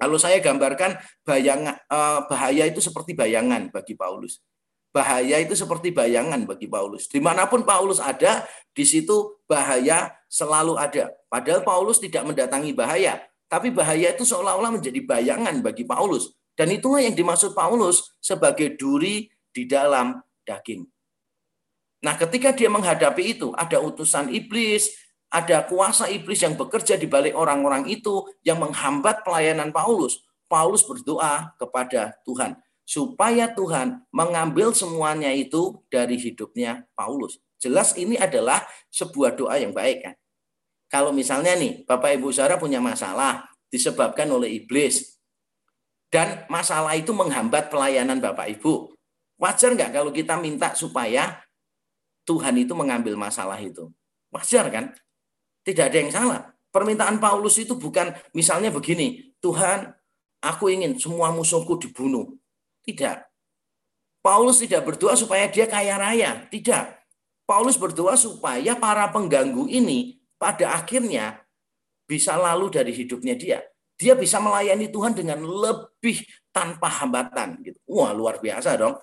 Kalau 0.00 0.16
saya 0.16 0.40
gambarkan 0.40 0.96
bayangan 1.26 1.76
eh, 1.76 2.20
bahaya 2.30 2.64
itu 2.70 2.80
seperti 2.80 3.12
bayangan 3.12 3.68
bagi 3.68 3.92
Paulus. 3.98 4.40
Bahaya 4.90 5.38
itu 5.38 5.54
seperti 5.54 5.94
bayangan 5.94 6.42
bagi 6.48 6.66
Paulus. 6.66 7.06
Di 7.06 7.22
mana 7.22 7.46
pun 7.46 7.62
Paulus 7.62 8.02
ada, 8.02 8.42
di 8.74 8.82
situ 8.82 9.38
bahaya 9.46 10.10
selalu 10.26 10.74
ada. 10.74 11.14
Padahal 11.30 11.62
Paulus 11.62 12.02
tidak 12.02 12.26
mendatangi 12.26 12.74
bahaya, 12.74 13.22
tapi 13.46 13.70
bahaya 13.70 14.10
itu 14.10 14.26
seolah-olah 14.26 14.74
menjadi 14.78 14.98
bayangan 15.02 15.62
bagi 15.62 15.86
Paulus. 15.86 16.34
Dan 16.60 16.76
itulah 16.76 17.00
yang 17.00 17.16
dimaksud 17.16 17.56
Paulus 17.56 18.20
sebagai 18.20 18.76
duri 18.76 19.32
di 19.48 19.64
dalam 19.64 20.20
daging. 20.44 20.84
Nah, 22.04 22.20
ketika 22.20 22.52
dia 22.52 22.68
menghadapi 22.68 23.32
itu, 23.32 23.48
ada 23.56 23.80
utusan 23.80 24.28
iblis, 24.28 24.92
ada 25.32 25.64
kuasa 25.64 26.12
iblis 26.12 26.44
yang 26.44 26.60
bekerja 26.60 27.00
di 27.00 27.08
balik 27.08 27.32
orang-orang 27.32 27.88
itu 27.88 28.28
yang 28.44 28.60
menghambat 28.60 29.24
pelayanan 29.24 29.72
Paulus. 29.72 30.20
Paulus 30.52 30.84
berdoa 30.84 31.56
kepada 31.56 32.12
Tuhan 32.28 32.60
supaya 32.84 33.48
Tuhan 33.56 34.04
mengambil 34.12 34.76
semuanya 34.76 35.32
itu 35.32 35.80
dari 35.88 36.20
hidupnya 36.20 36.84
Paulus. 36.92 37.40
Jelas 37.56 37.96
ini 37.96 38.20
adalah 38.20 38.68
sebuah 38.92 39.32
doa 39.32 39.56
yang 39.56 39.72
baik 39.72 40.04
kan. 40.04 40.14
Kalau 40.92 41.14
misalnya 41.14 41.56
nih 41.56 41.88
Bapak 41.88 42.20
Ibu 42.20 42.34
Saudara 42.34 42.60
punya 42.60 42.82
masalah 42.84 43.48
disebabkan 43.70 44.26
oleh 44.28 44.60
iblis 44.60 45.19
dan 46.10 46.44
masalah 46.50 46.98
itu 46.98 47.14
menghambat 47.14 47.70
pelayanan 47.70 48.18
Bapak 48.18 48.50
Ibu. 48.58 48.92
Wajar 49.40 49.72
nggak 49.72 49.90
kalau 49.94 50.10
kita 50.12 50.36
minta 50.36 50.76
supaya 50.76 51.40
Tuhan 52.28 52.60
itu 52.60 52.76
mengambil 52.76 53.16
masalah 53.16 53.56
itu? 53.56 53.88
Wajar 54.28 54.68
kan? 54.68 54.92
Tidak 55.64 55.86
ada 55.86 55.96
yang 55.96 56.12
salah. 56.12 56.40
Permintaan 56.70 57.18
Paulus 57.18 57.58
itu 57.58 57.74
bukan 57.74 58.14
misalnya 58.30 58.70
begini, 58.70 59.34
Tuhan, 59.42 59.90
aku 60.44 60.70
ingin 60.70 60.94
semua 61.00 61.34
musuhku 61.34 61.80
dibunuh. 61.80 62.36
Tidak. 62.84 63.26
Paulus 64.20 64.60
tidak 64.60 64.84
berdoa 64.84 65.16
supaya 65.16 65.48
dia 65.48 65.64
kaya 65.64 65.96
raya. 65.96 66.46
Tidak. 66.46 67.00
Paulus 67.48 67.80
berdoa 67.80 68.14
supaya 68.14 68.76
para 68.76 69.08
pengganggu 69.10 69.66
ini 69.66 70.20
pada 70.38 70.76
akhirnya 70.76 71.42
bisa 72.06 72.36
lalu 72.36 72.70
dari 72.70 72.92
hidupnya 72.94 73.34
dia. 73.34 73.58
Dia 74.00 74.16
bisa 74.16 74.40
melayani 74.40 74.88
Tuhan 74.88 75.12
dengan 75.12 75.44
lebih 75.44 76.24
tanpa 76.48 76.88
hambatan. 76.88 77.60
Gitu. 77.60 77.76
Wah 77.84 78.16
luar 78.16 78.40
biasa 78.40 78.80
dong. 78.80 78.96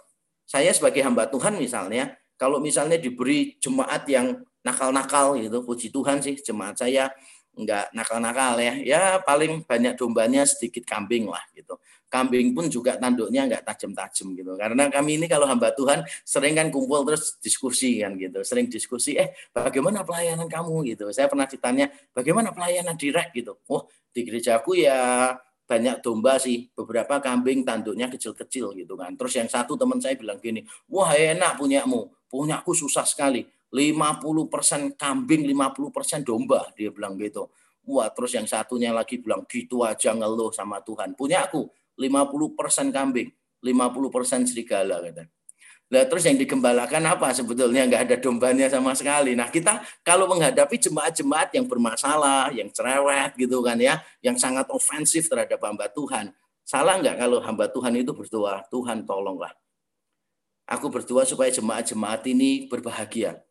Saya 0.50 0.74
sebagai 0.74 1.06
hamba 1.06 1.30
Tuhan 1.30 1.54
misalnya, 1.62 2.18
kalau 2.34 2.58
misalnya 2.58 2.98
diberi 2.98 3.62
jemaat 3.62 4.10
yang 4.10 4.42
nakal-nakal 4.66 5.38
gitu, 5.38 5.62
puji 5.62 5.94
Tuhan 5.94 6.18
sih 6.26 6.34
jemaat 6.42 6.82
saya 6.82 7.14
nggak 7.58 7.92
nakal-nakal 7.98 8.62
ya. 8.62 8.74
Ya 8.80 9.02
paling 9.20 9.66
banyak 9.66 9.98
dombanya 9.98 10.46
sedikit 10.46 10.86
kambing 10.86 11.28
lah 11.28 11.42
gitu 11.58 11.76
kambing 12.08 12.56
pun 12.56 12.72
juga 12.72 12.96
tanduknya 12.96 13.46
nggak 13.48 13.64
tajam-tajam 13.68 14.32
gitu. 14.36 14.52
Karena 14.56 14.88
kami 14.88 15.20
ini 15.20 15.28
kalau 15.28 15.46
hamba 15.46 15.76
Tuhan 15.76 16.08
sering 16.24 16.56
kan 16.56 16.72
kumpul 16.72 17.04
terus 17.04 17.36
diskusi 17.44 18.00
kan 18.00 18.16
gitu. 18.16 18.42
Sering 18.48 18.72
diskusi, 18.72 19.20
eh 19.20 19.36
bagaimana 19.52 20.08
pelayanan 20.08 20.48
kamu 20.48 20.88
gitu. 20.96 21.12
Saya 21.12 21.28
pernah 21.28 21.46
ditanya, 21.46 21.92
bagaimana 22.16 22.56
pelayanan 22.56 22.96
direct 22.96 23.36
gitu. 23.36 23.60
Oh 23.68 23.86
di 24.12 24.24
gerejaku 24.24 24.80
ya 24.80 25.36
banyak 25.68 26.00
domba 26.00 26.40
sih, 26.40 26.72
beberapa 26.72 27.20
kambing 27.20 27.68
tanduknya 27.68 28.08
kecil-kecil 28.08 28.72
gitu 28.80 28.96
kan. 28.96 29.20
Terus 29.20 29.34
yang 29.36 29.50
satu 29.52 29.76
teman 29.76 30.00
saya 30.00 30.16
bilang 30.16 30.40
gini, 30.40 30.64
wah 30.88 31.12
enak 31.12 31.60
punyamu, 31.60 32.08
punyaku 32.32 32.72
susah 32.72 33.04
sekali. 33.04 33.44
50% 33.72 34.96
kambing, 34.96 35.44
50% 35.44 36.24
domba, 36.24 36.72
dia 36.76 36.88
bilang 36.92 37.20
gitu. 37.20 37.52
Wah, 37.88 38.12
terus 38.12 38.36
yang 38.36 38.48
satunya 38.48 38.92
lagi 38.92 39.20
bilang 39.20 39.48
gitu 39.48 39.84
aja 39.84 40.12
ngeluh 40.12 40.52
sama 40.52 40.84
Tuhan. 40.84 41.16
Punya 41.16 41.48
aku 41.48 41.68
50% 41.96 42.92
kambing, 42.92 43.32
50% 43.64 44.44
serigala 44.48 45.00
kata. 45.04 45.28
Nah, 45.88 46.04
terus 46.04 46.28
yang 46.28 46.36
digembalakan 46.36 47.00
apa? 47.08 47.32
Sebetulnya 47.32 47.88
nggak 47.88 48.12
ada 48.12 48.16
dombanya 48.20 48.68
sama 48.68 48.92
sekali. 48.92 49.40
Nah, 49.40 49.48
kita 49.48 49.80
kalau 50.04 50.28
menghadapi 50.28 50.76
jemaat-jemaat 50.84 51.56
yang 51.56 51.64
bermasalah, 51.64 52.52
yang 52.52 52.68
cerewet 52.68 53.32
gitu 53.40 53.64
kan 53.64 53.80
ya, 53.80 54.04
yang 54.20 54.36
sangat 54.36 54.68
ofensif 54.68 55.32
terhadap 55.32 55.64
hamba 55.64 55.88
Tuhan, 55.88 56.36
salah 56.68 57.00
nggak 57.00 57.16
kalau 57.16 57.40
hamba 57.40 57.72
Tuhan 57.72 58.04
itu 58.04 58.12
berdoa, 58.12 58.68
Tuhan 58.68 59.08
tolonglah. 59.08 59.56
Aku 60.68 60.92
berdoa 60.92 61.24
supaya 61.24 61.48
jemaat-jemaat 61.48 62.20
ini 62.28 62.68
berbahagia 62.68 63.47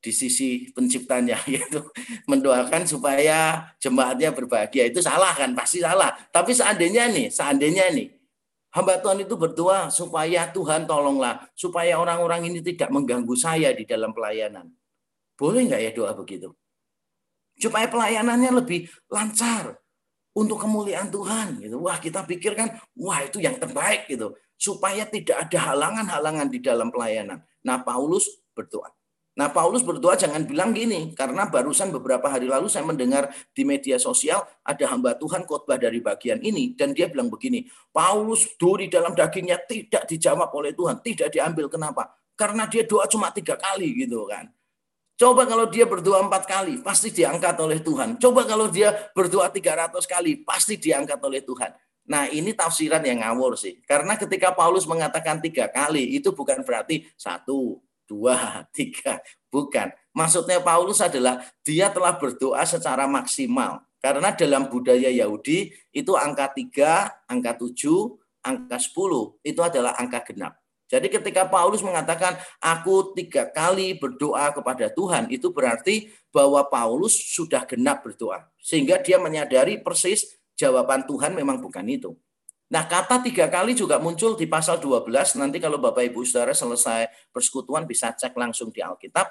di 0.00 0.12
sisi 0.14 0.70
penciptanya 0.70 1.40
gitu. 1.50 1.90
Mendoakan 2.30 2.86
supaya 2.86 3.72
jemaatnya 3.82 4.30
berbahagia. 4.30 4.88
Itu 4.88 5.02
salah 5.02 5.34
kan? 5.34 5.52
Pasti 5.56 5.82
salah. 5.82 6.14
Tapi 6.30 6.52
seandainya 6.52 7.10
nih 7.10 7.26
seandainya 7.32 7.90
nih 7.92 8.16
hamba 8.76 9.00
Tuhan 9.00 9.24
itu 9.24 9.34
berdoa 9.40 9.88
supaya 9.88 10.52
Tuhan 10.52 10.84
tolonglah 10.84 11.48
supaya 11.56 11.96
orang-orang 11.96 12.52
ini 12.52 12.60
tidak 12.60 12.92
mengganggu 12.92 13.32
saya 13.32 13.72
di 13.72 13.88
dalam 13.88 14.12
pelayanan. 14.12 14.68
Boleh 15.36 15.64
nggak 15.68 15.80
ya 15.80 15.90
doa 15.96 16.12
begitu? 16.12 16.52
Supaya 17.56 17.88
pelayanannya 17.88 18.52
lebih 18.52 18.88
lancar 19.08 19.80
untuk 20.36 20.60
kemuliaan 20.60 21.08
Tuhan 21.08 21.64
gitu. 21.64 21.80
Wah 21.80 21.96
kita 21.96 22.28
pikirkan 22.28 22.76
wah 23.00 23.24
itu 23.24 23.40
yang 23.40 23.56
terbaik 23.56 24.04
gitu. 24.12 24.36
Supaya 24.56 25.08
tidak 25.08 25.48
ada 25.48 25.72
halangan-halangan 25.72 26.48
di 26.52 26.60
dalam 26.60 26.92
pelayanan. 26.92 27.40
Nah 27.64 27.80
Paulus 27.80 28.28
berdoa 28.52 28.92
Nah, 29.36 29.52
Paulus 29.52 29.84
berdoa 29.84 30.16
jangan 30.16 30.48
bilang 30.48 30.72
gini, 30.72 31.12
karena 31.12 31.44
barusan 31.44 31.92
beberapa 31.92 32.24
hari 32.24 32.48
lalu 32.48 32.72
saya 32.72 32.88
mendengar 32.88 33.28
di 33.52 33.68
media 33.68 34.00
sosial 34.00 34.40
ada 34.64 34.84
hamba 34.88 35.12
Tuhan 35.12 35.44
khotbah 35.44 35.76
dari 35.76 36.00
bagian 36.00 36.40
ini 36.40 36.72
dan 36.72 36.96
dia 36.96 37.04
bilang 37.12 37.28
begini, 37.28 37.68
Paulus 37.92 38.48
duri 38.56 38.88
dalam 38.88 39.12
dagingnya 39.12 39.60
tidak 39.68 40.08
dijawab 40.08 40.48
oleh 40.56 40.72
Tuhan, 40.72 41.04
tidak 41.04 41.28
diambil. 41.36 41.68
Kenapa? 41.68 42.16
Karena 42.32 42.64
dia 42.64 42.88
doa 42.88 43.04
cuma 43.12 43.28
tiga 43.28 43.60
kali 43.60 43.92
gitu 44.08 44.24
kan. 44.24 44.48
Coba 45.16 45.44
kalau 45.44 45.68
dia 45.68 45.84
berdoa 45.84 46.24
empat 46.24 46.44
kali, 46.48 46.80
pasti 46.80 47.12
diangkat 47.12 47.56
oleh 47.60 47.80
Tuhan. 47.80 48.16
Coba 48.16 48.44
kalau 48.44 48.68
dia 48.68 48.92
berdoa 49.16 49.48
300 49.48 50.04
kali, 50.04 50.44
pasti 50.44 50.80
diangkat 50.80 51.20
oleh 51.20 51.40
Tuhan. 51.40 51.72
Nah 52.08 52.28
ini 52.28 52.52
tafsiran 52.52 53.00
yang 53.00 53.24
ngawur 53.24 53.56
sih. 53.56 53.80
Karena 53.84 54.20
ketika 54.20 54.52
Paulus 54.52 54.84
mengatakan 54.84 55.40
tiga 55.40 55.72
kali, 55.72 56.16
itu 56.20 56.36
bukan 56.36 56.60
berarti 56.62 57.08
satu, 57.16 57.80
dua, 58.06 58.62
tiga. 58.76 59.20
Bukan. 59.52 59.92
Maksudnya 60.16 60.62
Paulus 60.64 61.04
adalah 61.04 61.44
dia 61.60 61.92
telah 61.92 62.16
berdoa 62.16 62.64
secara 62.64 63.04
maksimal. 63.04 63.84
Karena 64.00 64.30
dalam 64.30 64.70
budaya 64.70 65.10
Yahudi 65.10 65.74
itu 65.90 66.12
angka 66.14 66.54
tiga, 66.54 67.10
angka 67.26 67.58
tujuh, 67.58 68.14
angka 68.46 68.78
sepuluh 68.78 69.34
itu 69.42 69.58
adalah 69.58 69.98
angka 69.98 70.30
genap. 70.30 70.54
Jadi 70.86 71.10
ketika 71.10 71.50
Paulus 71.50 71.82
mengatakan 71.82 72.38
aku 72.62 73.10
tiga 73.18 73.50
kali 73.50 73.98
berdoa 73.98 74.54
kepada 74.54 74.86
Tuhan, 74.86 75.26
itu 75.34 75.50
berarti 75.50 76.14
bahwa 76.30 76.62
Paulus 76.70 77.18
sudah 77.18 77.66
genap 77.66 78.06
berdoa. 78.06 78.46
Sehingga 78.62 79.02
dia 79.02 79.18
menyadari 79.18 79.82
persis 79.82 80.38
jawaban 80.54 81.02
Tuhan 81.02 81.34
memang 81.34 81.58
bukan 81.58 81.82
itu. 81.90 82.14
Nah, 82.66 82.82
kata 82.90 83.22
tiga 83.22 83.46
kali 83.46 83.78
juga 83.78 84.02
muncul 84.02 84.34
di 84.34 84.50
pasal 84.50 84.82
12. 84.82 85.38
Nanti 85.38 85.62
kalau 85.62 85.78
Bapak 85.78 86.02
Ibu 86.10 86.26
Saudara 86.26 86.50
selesai 86.50 87.30
persekutuan 87.30 87.86
bisa 87.86 88.10
cek 88.10 88.34
langsung 88.34 88.74
di 88.74 88.82
Alkitab. 88.82 89.30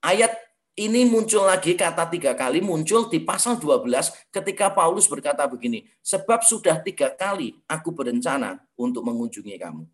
Ayat 0.00 0.32
ini 0.76 1.04
muncul 1.04 1.44
lagi 1.44 1.76
kata 1.76 2.08
tiga 2.08 2.32
kali 2.32 2.64
muncul 2.64 3.08
di 3.12 3.20
pasal 3.20 3.60
12 3.60 4.32
ketika 4.32 4.72
Paulus 4.72 5.04
berkata 5.08 5.44
begini, 5.44 5.84
sebab 6.00 6.44
sudah 6.44 6.80
tiga 6.80 7.12
kali 7.12 7.56
aku 7.68 7.92
berencana 7.92 8.60
untuk 8.76 9.04
mengunjungi 9.04 9.56
kamu. 9.56 9.84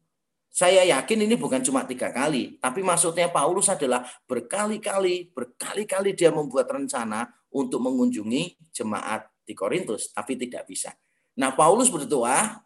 Saya 0.52 0.84
yakin 0.84 1.24
ini 1.24 1.34
bukan 1.34 1.64
cuma 1.64 1.82
tiga 1.88 2.12
kali, 2.12 2.60
tapi 2.60 2.84
maksudnya 2.84 3.32
Paulus 3.32 3.72
adalah 3.72 4.04
berkali-kali, 4.28 5.32
berkali-kali 5.32 6.12
dia 6.12 6.28
membuat 6.28 6.68
rencana 6.68 7.24
untuk 7.50 7.80
mengunjungi 7.80 8.70
jemaat 8.70 9.32
di 9.42 9.56
Korintus, 9.56 10.12
tapi 10.12 10.36
tidak 10.36 10.68
bisa. 10.68 10.92
Nah, 11.38 11.50
Paulus 11.52 11.88
berdoa, 11.88 12.60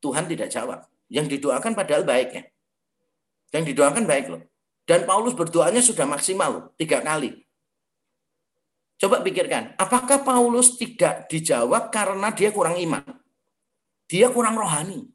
Tuhan 0.00 0.24
tidak 0.28 0.48
jawab. 0.48 0.84
Yang 1.06 1.38
didoakan 1.38 1.72
padahal 1.76 2.02
baik 2.02 2.30
ya. 2.34 2.42
Yang 3.54 3.74
didoakan 3.74 4.04
baik 4.04 4.26
loh. 4.32 4.42
Dan 4.86 5.02
Paulus 5.02 5.34
berdoanya 5.34 5.82
sudah 5.82 6.06
maksimal 6.06 6.48
loh, 6.50 6.64
tiga 6.78 7.02
kali. 7.02 7.42
Coba 8.96 9.20
pikirkan, 9.20 9.76
apakah 9.76 10.24
Paulus 10.24 10.78
tidak 10.80 11.28
dijawab 11.28 11.92
karena 11.92 12.32
dia 12.32 12.48
kurang 12.48 12.80
iman? 12.80 13.04
Dia 14.06 14.30
kurang 14.30 14.56
rohani. 14.56 15.10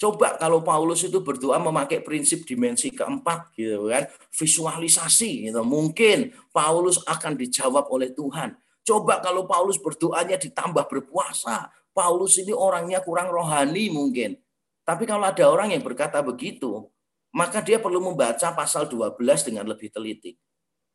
Coba 0.00 0.40
kalau 0.40 0.64
Paulus 0.64 1.04
itu 1.04 1.20
berdoa 1.20 1.60
memakai 1.60 2.00
prinsip 2.00 2.48
dimensi 2.48 2.88
keempat 2.88 3.52
gitu 3.54 3.92
kan, 3.92 4.08
visualisasi 4.32 5.46
gitu. 5.46 5.60
Mungkin 5.60 6.32
Paulus 6.50 7.04
akan 7.04 7.36
dijawab 7.36 7.86
oleh 7.92 8.10
Tuhan. 8.16 8.56
Coba 8.88 9.20
kalau 9.20 9.44
Paulus 9.44 9.76
berdoanya 9.76 10.40
ditambah 10.40 10.88
berpuasa. 10.88 11.68
Paulus 11.92 12.40
ini 12.40 12.56
orangnya 12.56 13.04
kurang 13.04 13.28
rohani 13.28 13.92
mungkin. 13.92 14.40
Tapi 14.88 15.04
kalau 15.04 15.28
ada 15.28 15.44
orang 15.44 15.76
yang 15.76 15.84
berkata 15.84 16.24
begitu, 16.24 16.88
maka 17.36 17.60
dia 17.60 17.76
perlu 17.76 18.00
membaca 18.00 18.48
pasal 18.56 18.88
12 18.88 19.20
dengan 19.44 19.68
lebih 19.68 19.92
teliti. 19.92 20.40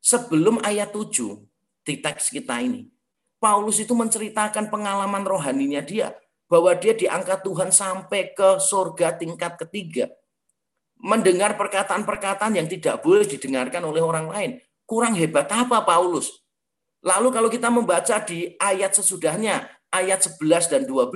Sebelum 0.02 0.58
ayat 0.66 0.90
7 0.90 1.38
di 1.86 2.02
teks 2.02 2.34
kita 2.34 2.66
ini, 2.66 2.90
Paulus 3.38 3.78
itu 3.78 3.94
menceritakan 3.94 4.74
pengalaman 4.74 5.22
rohaninya 5.22 5.86
dia 5.86 6.18
bahwa 6.50 6.74
dia 6.74 6.98
diangkat 6.98 7.46
Tuhan 7.46 7.70
sampai 7.70 8.34
ke 8.34 8.58
surga 8.58 9.22
tingkat 9.22 9.54
ketiga. 9.62 10.10
Mendengar 10.98 11.54
perkataan-perkataan 11.62 12.58
yang 12.58 12.66
tidak 12.66 13.06
boleh 13.06 13.28
didengarkan 13.28 13.86
oleh 13.86 14.02
orang 14.02 14.28
lain. 14.34 14.52
Kurang 14.90 15.14
hebat 15.14 15.46
apa 15.54 15.84
Paulus? 15.86 16.43
Lalu 17.04 17.30
kalau 17.36 17.50
kita 17.52 17.68
membaca 17.68 18.16
di 18.24 18.56
ayat 18.56 18.96
sesudahnya, 18.96 19.68
ayat 19.92 20.24
11 20.24 20.72
dan 20.72 20.84
12, 20.88 21.12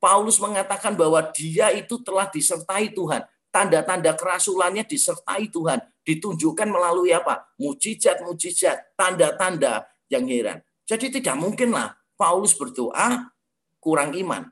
Paulus 0.00 0.40
mengatakan 0.40 0.96
bahwa 0.96 1.20
dia 1.36 1.68
itu 1.76 2.00
telah 2.00 2.24
disertai 2.32 2.96
Tuhan. 2.96 3.20
Tanda-tanda 3.52 4.16
kerasulannya 4.16 4.88
disertai 4.88 5.52
Tuhan. 5.52 5.76
Ditunjukkan 6.00 6.68
melalui 6.72 7.12
apa? 7.12 7.52
Mujizat-mujizat, 7.60 8.96
tanda-tanda 8.96 9.84
yang 10.08 10.24
heran. 10.24 10.64
Jadi 10.88 11.20
tidak 11.20 11.36
mungkinlah 11.36 12.00
Paulus 12.16 12.56
berdoa 12.56 13.28
kurang 13.76 14.16
iman. 14.16 14.48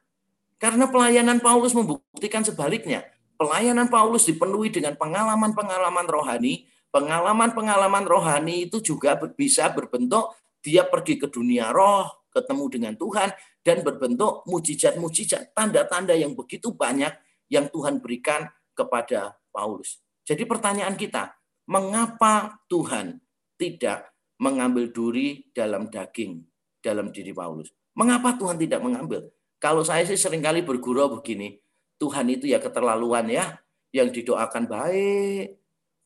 Karena 0.60 0.84
pelayanan 0.90 1.40
Paulus 1.40 1.72
membuktikan 1.72 2.44
sebaliknya. 2.44 3.08
Pelayanan 3.40 3.88
Paulus 3.88 4.28
dipenuhi 4.28 4.68
dengan 4.68 4.98
pengalaman-pengalaman 5.00 6.04
rohani. 6.10 6.68
Pengalaman-pengalaman 6.92 8.04
rohani 8.04 8.68
itu 8.68 8.82
juga 8.82 9.14
bisa 9.16 9.70
berbentuk 9.70 10.34
dia 10.62 10.86
pergi 10.86 11.16
ke 11.18 11.30
dunia 11.30 11.70
roh, 11.70 12.28
ketemu 12.28 12.64
dengan 12.68 12.94
Tuhan, 12.94 13.30
dan 13.62 13.82
berbentuk 13.82 14.46
mujizat-mujizat, 14.46 15.52
tanda-tanda 15.52 16.14
yang 16.14 16.32
begitu 16.32 16.72
banyak 16.72 17.12
yang 17.48 17.68
Tuhan 17.68 17.98
berikan 17.98 18.48
kepada 18.76 19.36
Paulus. 19.50 19.98
Jadi 20.22 20.44
pertanyaan 20.44 20.94
kita, 20.94 21.32
mengapa 21.68 22.62
Tuhan 22.68 23.18
tidak 23.56 24.12
mengambil 24.38 24.92
duri 24.92 25.50
dalam 25.50 25.90
daging 25.90 26.44
dalam 26.78 27.10
diri 27.10 27.34
Paulus? 27.34 27.74
Mengapa 27.98 28.38
Tuhan 28.38 28.60
tidak 28.60 28.78
mengambil? 28.84 29.26
Kalau 29.58 29.82
saya 29.82 30.06
sih 30.06 30.14
sering 30.14 30.38
kali 30.38 30.62
bergurau 30.62 31.18
begini, 31.18 31.58
Tuhan 31.98 32.30
itu 32.30 32.46
ya 32.46 32.62
keterlaluan 32.62 33.26
ya, 33.26 33.58
yang 33.90 34.14
didoakan 34.14 34.70
baik, 34.70 35.58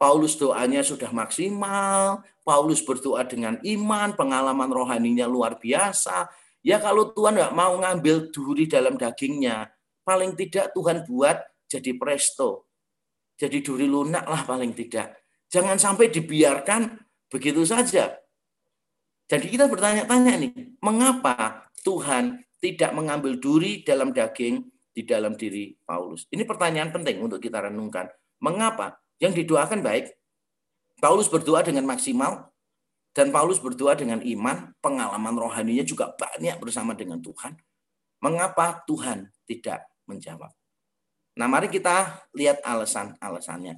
Paulus 0.02 0.34
doanya 0.34 0.82
sudah 0.82 1.14
maksimal, 1.14 2.26
Paulus 2.42 2.82
berdoa 2.82 3.22
dengan 3.22 3.62
iman, 3.62 4.18
pengalaman 4.18 4.66
rohaninya 4.66 5.30
luar 5.30 5.62
biasa. 5.62 6.26
Ya 6.66 6.82
kalau 6.82 7.14
Tuhan 7.14 7.38
nggak 7.38 7.54
mau 7.54 7.78
ngambil 7.78 8.34
duri 8.34 8.66
dalam 8.66 8.98
dagingnya, 8.98 9.70
paling 10.02 10.34
tidak 10.34 10.74
Tuhan 10.74 11.06
buat 11.06 11.38
jadi 11.70 11.94
presto. 11.94 12.66
Jadi 13.38 13.62
duri 13.62 13.86
lunak 13.86 14.26
lah 14.26 14.42
paling 14.42 14.74
tidak. 14.74 15.22
Jangan 15.46 15.78
sampai 15.78 16.10
dibiarkan 16.10 16.98
begitu 17.30 17.62
saja. 17.62 18.18
Jadi 19.30 19.46
kita 19.54 19.70
bertanya-tanya 19.70 20.34
nih, 20.34 20.82
mengapa 20.82 21.70
Tuhan 21.86 22.42
tidak 22.58 22.90
mengambil 22.90 23.38
duri 23.38 23.86
dalam 23.86 24.10
daging 24.10 24.66
di 24.90 25.06
dalam 25.06 25.38
diri 25.38 25.78
Paulus. 25.78 26.26
Ini 26.26 26.42
pertanyaan 26.42 26.90
penting 26.90 27.22
untuk 27.22 27.38
kita 27.38 27.70
renungkan. 27.70 28.10
Mengapa? 28.42 29.01
Yang 29.22 29.46
didoakan 29.46 29.86
baik. 29.86 30.10
Paulus 30.98 31.30
berdoa 31.30 31.62
dengan 31.62 31.86
maksimal 31.86 32.52
dan 33.12 33.28
Paulus 33.28 33.60
berdoa 33.60 33.92
dengan 33.92 34.24
iman, 34.24 34.72
pengalaman 34.80 35.36
rohaninya 35.36 35.84
juga 35.84 36.16
banyak 36.16 36.56
bersama 36.56 36.96
dengan 36.96 37.20
Tuhan. 37.20 37.52
Mengapa 38.24 38.80
Tuhan 38.88 39.28
tidak 39.44 39.84
menjawab? 40.08 40.48
Nah, 41.36 41.46
mari 41.48 41.68
kita 41.68 42.24
lihat 42.32 42.64
alasan-alasannya. 42.64 43.76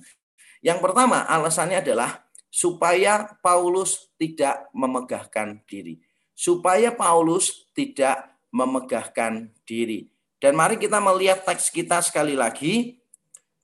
Yang 0.62 0.78
pertama, 0.78 1.26
alasannya 1.26 1.82
adalah 1.82 2.22
supaya 2.46 3.26
Paulus 3.42 4.14
tidak 4.14 4.70
memegahkan 4.70 5.66
diri. 5.66 5.98
Supaya 6.30 6.94
Paulus 6.94 7.66
tidak 7.74 8.38
memegahkan 8.54 9.50
diri. 9.66 10.06
Dan 10.38 10.54
mari 10.54 10.78
kita 10.78 11.02
melihat 11.02 11.42
teks 11.42 11.74
kita 11.74 11.98
sekali 12.06 12.38
lagi. 12.38 13.02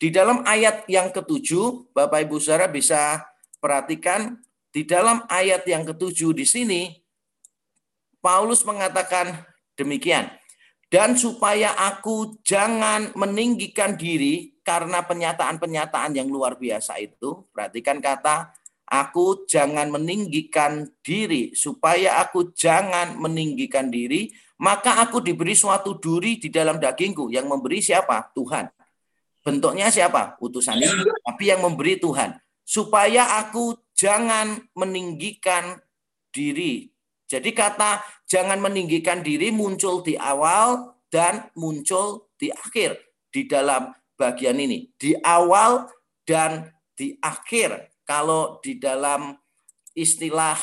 Di 0.01 0.09
dalam 0.09 0.41
ayat 0.49 0.89
yang 0.89 1.13
ketujuh, 1.13 1.93
Bapak 1.93 2.25
Ibu 2.25 2.41
Saudara 2.41 2.73
bisa 2.73 3.21
perhatikan 3.61 4.41
di 4.73 4.89
dalam 4.89 5.29
ayat 5.29 5.69
yang 5.69 5.85
ketujuh 5.85 6.33
di 6.33 6.49
sini, 6.49 6.83
Paulus 8.25 8.65
mengatakan 8.65 9.45
demikian. 9.77 10.33
Dan 10.89 11.21
supaya 11.21 11.77
aku 11.77 12.41
jangan 12.41 13.13
meninggikan 13.13 13.95
diri 13.95 14.59
karena 14.65 15.05
pernyataan-pernyataan 15.05 16.17
yang 16.17 16.33
luar 16.33 16.57
biasa 16.57 16.97
itu. 16.97 17.45
Perhatikan 17.53 18.01
kata, 18.01 18.57
aku 18.89 19.45
jangan 19.45 19.93
meninggikan 19.93 20.89
diri. 21.05 21.53
Supaya 21.53 22.25
aku 22.25 22.57
jangan 22.57 23.21
meninggikan 23.21 23.93
diri, 23.93 24.33
maka 24.65 25.05
aku 25.05 25.21
diberi 25.21 25.53
suatu 25.53 26.01
duri 26.01 26.41
di 26.41 26.49
dalam 26.49 26.81
dagingku 26.81 27.29
yang 27.29 27.47
memberi 27.47 27.85
siapa? 27.85 28.33
Tuhan. 28.33 28.80
Bentuknya 29.41 29.89
siapa? 29.89 30.37
Utusan 30.41 30.77
ini, 30.77 31.05
tapi 31.25 31.49
yang 31.49 31.65
memberi 31.65 31.97
Tuhan. 31.97 32.37
Supaya 32.65 33.41
aku 33.41 33.75
jangan 33.97 34.61
meninggikan 34.77 35.81
diri. 36.31 36.93
Jadi 37.27 37.51
kata 37.55 38.03
jangan 38.27 38.59
meninggikan 38.59 39.23
diri 39.23 39.51
muncul 39.55 40.03
di 40.03 40.19
awal 40.19 40.99
dan 41.11 41.51
muncul 41.55 42.31
di 42.39 42.51
akhir 42.51 42.99
di 43.31 43.47
dalam 43.47 43.91
bagian 44.19 44.59
ini. 44.59 44.91
Di 44.95 45.17
awal 45.25 45.89
dan 46.27 46.71
di 46.95 47.17
akhir. 47.23 47.91
Kalau 48.05 48.59
di 48.59 48.77
dalam 48.77 49.39
istilah 49.95 50.59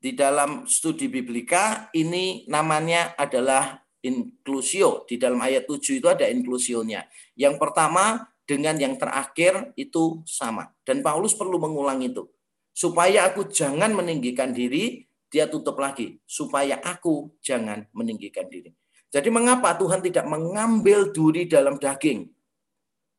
di 0.00 0.12
dalam 0.12 0.68
studi 0.68 1.08
biblika 1.08 1.88
ini 1.92 2.44
namanya 2.48 3.16
adalah 3.16 3.85
inklusio. 4.06 5.02
Di 5.04 5.18
dalam 5.18 5.42
ayat 5.42 5.66
7 5.66 5.98
itu 5.98 6.06
ada 6.06 6.30
inklusionya. 6.30 7.04
Yang 7.34 7.58
pertama 7.58 8.30
dengan 8.46 8.78
yang 8.78 8.94
terakhir 8.94 9.74
itu 9.74 10.22
sama. 10.22 10.70
Dan 10.86 11.02
Paulus 11.02 11.34
perlu 11.34 11.58
mengulang 11.58 11.98
itu. 12.00 12.30
Supaya 12.70 13.26
aku 13.26 13.50
jangan 13.50 13.90
meninggikan 13.92 14.54
diri, 14.54 15.02
dia 15.26 15.50
tutup 15.50 15.76
lagi. 15.82 16.22
Supaya 16.22 16.78
aku 16.78 17.34
jangan 17.42 17.84
meninggikan 17.90 18.46
diri. 18.46 18.70
Jadi 19.10 19.28
mengapa 19.30 19.74
Tuhan 19.74 20.02
tidak 20.02 20.26
mengambil 20.30 21.10
duri 21.10 21.50
dalam 21.50 21.80
daging 21.80 22.26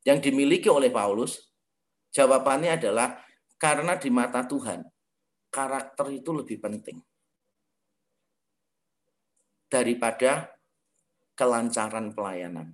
yang 0.08 0.24
dimiliki 0.24 0.72
oleh 0.72 0.88
Paulus? 0.88 1.52
Jawabannya 2.16 2.80
adalah 2.80 3.20
karena 3.60 3.98
di 3.98 4.10
mata 4.14 4.46
Tuhan 4.46 4.86
karakter 5.50 6.14
itu 6.14 6.30
lebih 6.32 6.62
penting 6.62 7.02
daripada 9.68 10.57
kelancaran 11.38 12.12
pelayanan. 12.12 12.74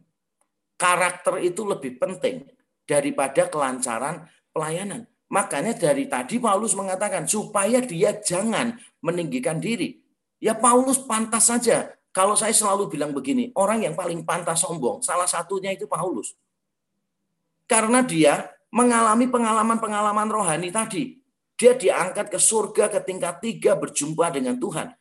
Karakter 0.79 1.43
itu 1.43 1.67
lebih 1.67 1.99
penting 1.99 2.47
daripada 2.87 3.45
kelancaran 3.51 4.25
pelayanan. 4.55 5.05
Makanya 5.27 5.75
dari 5.75 6.07
tadi 6.07 6.39
Paulus 6.39 6.73
mengatakan 6.73 7.27
supaya 7.27 7.83
dia 7.83 8.15
jangan 8.15 8.79
meninggikan 9.03 9.59
diri. 9.59 9.99
Ya 10.39 10.55
Paulus 10.55 10.97
pantas 11.03 11.51
saja. 11.51 11.91
Kalau 12.13 12.37
saya 12.37 12.53
selalu 12.53 12.93
bilang 12.93 13.09
begini, 13.09 13.49
orang 13.57 13.89
yang 13.89 13.97
paling 13.97 14.21
pantas 14.21 14.61
sombong, 14.61 15.01
salah 15.01 15.25
satunya 15.25 15.73
itu 15.73 15.89
Paulus. 15.89 16.37
Karena 17.65 18.05
dia 18.05 18.53
mengalami 18.69 19.25
pengalaman-pengalaman 19.25 20.29
rohani 20.29 20.69
tadi. 20.69 21.17
Dia 21.57 21.73
diangkat 21.73 22.29
ke 22.29 22.37
surga 22.37 22.93
ke 22.93 23.01
tingkat 23.01 23.41
tiga 23.41 23.73
berjumpa 23.73 24.29
dengan 24.29 24.61
Tuhan. 24.61 24.93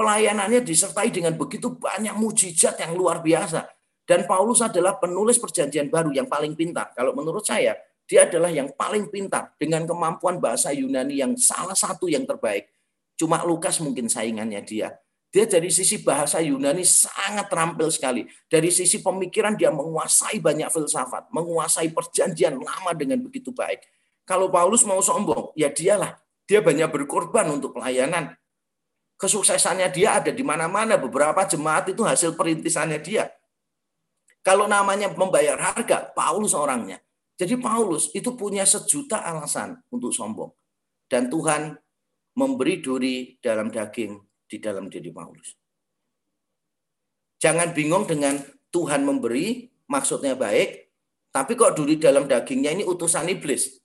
Pelayanannya 0.00 0.64
disertai 0.64 1.12
dengan 1.12 1.36
begitu 1.36 1.76
banyak 1.76 2.16
mujizat 2.16 2.80
yang 2.80 2.96
luar 2.96 3.20
biasa. 3.20 3.68
Dan 4.08 4.24
Paulus 4.24 4.64
adalah 4.64 4.96
penulis 4.96 5.36
perjanjian 5.36 5.92
baru 5.92 6.08
yang 6.16 6.24
paling 6.24 6.56
pintar. 6.56 6.96
Kalau 6.96 7.12
menurut 7.12 7.44
saya, 7.44 7.76
dia 8.08 8.24
adalah 8.24 8.48
yang 8.48 8.72
paling 8.72 9.12
pintar 9.12 9.52
dengan 9.60 9.84
kemampuan 9.84 10.40
bahasa 10.40 10.72
Yunani 10.72 11.20
yang 11.20 11.36
salah 11.36 11.76
satu 11.76 12.08
yang 12.08 12.24
terbaik. 12.24 12.72
Cuma 13.12 13.44
Lukas 13.44 13.76
mungkin 13.84 14.08
saingannya 14.08 14.64
dia. 14.64 14.96
Dia 15.28 15.44
dari 15.44 15.68
sisi 15.68 16.00
bahasa 16.00 16.40
Yunani 16.40 16.80
sangat 16.80 17.52
terampil 17.52 17.92
sekali. 17.92 18.24
Dari 18.48 18.72
sisi 18.72 19.04
pemikiran 19.04 19.52
dia 19.52 19.68
menguasai 19.68 20.40
banyak 20.40 20.72
filsafat, 20.72 21.28
menguasai 21.28 21.92
perjanjian 21.92 22.56
lama 22.56 22.96
dengan 22.96 23.20
begitu 23.20 23.52
baik. 23.52 23.84
Kalau 24.24 24.48
Paulus 24.48 24.80
mau 24.88 25.04
sombong, 25.04 25.52
ya 25.60 25.68
dialah. 25.68 26.16
Dia 26.48 26.64
banyak 26.64 26.88
berkorban 26.88 27.52
untuk 27.52 27.76
pelayanan. 27.76 28.32
Kesuksesannya 29.20 29.92
dia 29.92 30.16
ada 30.16 30.32
di 30.32 30.40
mana-mana. 30.40 30.96
Beberapa 30.96 31.44
jemaat 31.44 31.92
itu 31.92 32.00
hasil 32.00 32.40
perintisannya 32.40 32.96
dia. 33.04 33.28
Kalau 34.40 34.64
namanya 34.64 35.12
membayar 35.12 35.60
harga, 35.60 36.08
Paulus 36.16 36.56
orangnya. 36.56 36.96
Jadi 37.36 37.60
Paulus 37.60 38.08
itu 38.16 38.32
punya 38.32 38.64
sejuta 38.64 39.20
alasan 39.20 39.76
untuk 39.92 40.16
sombong. 40.16 40.48
Dan 41.04 41.28
Tuhan 41.28 41.76
memberi 42.40 42.80
duri 42.80 43.36
dalam 43.44 43.68
daging 43.68 44.16
di 44.48 44.56
dalam 44.56 44.88
diri 44.88 45.12
Paulus. 45.12 45.52
Jangan 47.40 47.76
bingung 47.76 48.08
dengan 48.08 48.40
Tuhan 48.72 49.04
memberi, 49.04 49.68
maksudnya 49.88 50.36
baik, 50.36 50.88
tapi 51.32 51.52
kok 51.56 51.76
dulu 51.76 51.96
dalam 51.96 52.24
dagingnya 52.24 52.76
ini 52.76 52.84
utusan 52.84 53.28
iblis. 53.28 53.80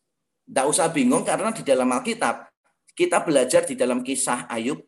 Tidak 0.46 0.66
usah 0.66 0.92
bingung 0.94 1.26
karena 1.26 1.52
di 1.52 1.66
dalam 1.66 1.90
Alkitab 1.90 2.52
kita 2.96 3.22
belajar 3.26 3.68
di 3.68 3.76
dalam 3.76 4.02
kisah 4.06 4.48
Ayub. 4.48 4.80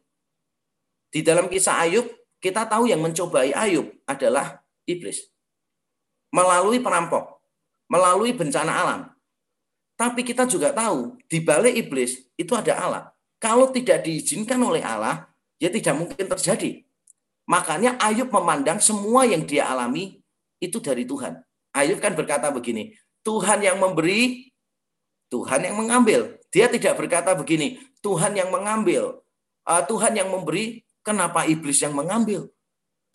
Di 1.07 1.23
dalam 1.23 1.47
kisah 1.47 1.87
Ayub 1.87 2.07
kita 2.37 2.69
tahu 2.69 2.87
yang 2.89 3.01
mencobai 3.01 3.51
Ayub 3.55 3.89
adalah 4.05 4.61
iblis. 4.85 5.25
Melalui 6.29 6.83
perampok, 6.83 7.41
melalui 7.89 8.35
bencana 8.35 8.71
alam. 8.71 9.01
Tapi 9.97 10.21
kita 10.21 10.45
juga 10.45 10.69
tahu 10.69 11.17
di 11.25 11.41
balik 11.41 11.73
iblis 11.73 12.29
itu 12.37 12.53
ada 12.53 12.77
Allah. 12.77 13.03
Kalau 13.41 13.73
tidak 13.73 14.05
diizinkan 14.05 14.61
oleh 14.61 14.85
Allah, 14.85 15.25
ya 15.57 15.73
tidak 15.73 15.97
mungkin 15.97 16.25
terjadi. 16.25 16.85
Makanya 17.49 17.97
Ayub 17.97 18.29
memandang 18.29 18.77
semua 18.77 19.25
yang 19.25 19.41
dia 19.47 19.65
alami 19.65 20.21
itu 20.61 20.77
dari 20.77 21.07
Tuhan. 21.07 21.41
Ayub 21.73 21.97
kan 21.97 22.13
berkata 22.13 22.53
begini, 22.53 22.93
Tuhan 23.25 23.63
yang 23.63 23.77
memberi, 23.81 24.53
Tuhan 25.31 25.65
yang 25.65 25.75
mengambil. 25.79 26.37
Dia 26.51 26.71
tidak 26.71 26.95
berkata 26.99 27.33
begini, 27.33 27.81
Tuhan 28.01 28.37
yang 28.37 28.49
mengambil, 28.49 29.19
uh, 29.67 29.83
Tuhan 29.83 30.15
yang 30.15 30.31
memberi, 30.31 30.86
kenapa 31.07 31.47
iblis 31.47 31.79
yang 31.79 31.95
mengambil? 31.95 32.51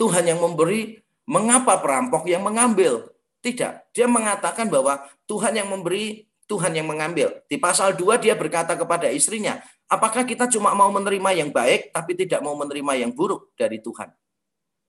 Tuhan 0.01 0.25
yang 0.25 0.41
memberi, 0.41 1.05
mengapa 1.29 1.77
perampok 1.77 2.25
yang 2.25 2.41
mengambil? 2.41 3.13
Tidak, 3.45 3.93
dia 3.93 4.07
mengatakan 4.09 4.73
bahwa 4.73 5.05
Tuhan 5.29 5.53
yang 5.53 5.69
memberi, 5.69 6.25
Tuhan 6.49 6.73
yang 6.73 6.89
mengambil. 6.89 7.45
Di 7.45 7.61
pasal 7.61 7.93
2 7.93 8.17
dia 8.17 8.33
berkata 8.33 8.73
kepada 8.73 9.13
istrinya, 9.13 9.61
apakah 9.93 10.25
kita 10.25 10.49
cuma 10.49 10.73
mau 10.73 10.89
menerima 10.89 11.31
yang 11.37 11.51
baik 11.53 11.93
tapi 11.93 12.17
tidak 12.17 12.41
mau 12.41 12.57
menerima 12.57 13.05
yang 13.05 13.13
buruk 13.13 13.53
dari 13.59 13.83
Tuhan? 13.85 14.09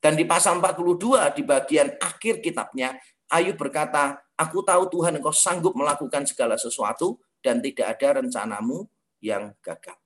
Dan 0.04 0.20
di 0.20 0.28
pasal 0.28 0.60
42 0.60 1.40
di 1.40 1.44
bagian 1.48 1.96
akhir 2.00 2.44
kitabnya, 2.44 3.00
Ayub 3.32 3.56
berkata, 3.56 4.20
aku 4.36 4.60
tahu 4.62 4.92
Tuhan 4.92 5.18
engkau 5.18 5.32
sanggup 5.32 5.74
melakukan 5.74 6.28
segala 6.28 6.60
sesuatu 6.60 7.18
dan 7.40 7.64
tidak 7.64 7.98
ada 7.98 8.20
rencanamu 8.22 8.86
yang 9.24 9.56
gagal. 9.64 10.03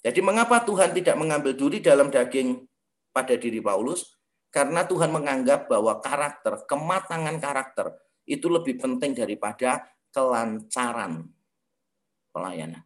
Jadi 0.00 0.20
mengapa 0.24 0.64
Tuhan 0.64 0.96
tidak 0.96 1.16
mengambil 1.20 1.52
duri 1.52 1.84
dalam 1.84 2.08
daging 2.08 2.64
pada 3.12 3.36
diri 3.36 3.60
Paulus? 3.60 4.16
Karena 4.50 4.82
Tuhan 4.82 5.12
menganggap 5.14 5.70
bahwa 5.70 6.00
karakter, 6.02 6.66
kematangan 6.66 7.36
karakter 7.38 7.94
itu 8.26 8.50
lebih 8.50 8.80
penting 8.80 9.14
daripada 9.14 9.86
kelancaran 10.10 11.30
pelayanan. 12.34 12.82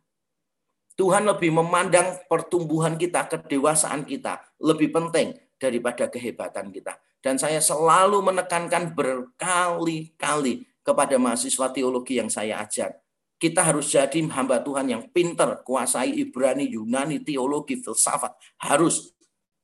Tuhan 0.94 1.26
lebih 1.26 1.50
memandang 1.50 2.22
pertumbuhan 2.30 2.94
kita, 2.94 3.26
kedewasaan 3.26 4.06
kita 4.06 4.38
lebih 4.62 4.94
penting 4.94 5.34
daripada 5.58 6.06
kehebatan 6.06 6.70
kita. 6.70 6.98
Dan 7.18 7.40
saya 7.40 7.58
selalu 7.58 8.20
menekankan 8.20 8.94
berkali-kali 8.94 10.68
kepada 10.84 11.16
mahasiswa 11.16 11.72
teologi 11.72 12.20
yang 12.20 12.28
saya 12.28 12.60
ajar. 12.60 13.03
Kita 13.44 13.60
harus 13.60 13.92
jadi 13.92 14.24
hamba 14.32 14.64
Tuhan 14.64 14.88
yang 14.88 15.04
pinter, 15.12 15.60
kuasai 15.68 16.16
Ibrani, 16.16 16.64
Yunani, 16.64 17.20
teologi, 17.20 17.76
filsafat. 17.76 18.32
Harus. 18.56 19.12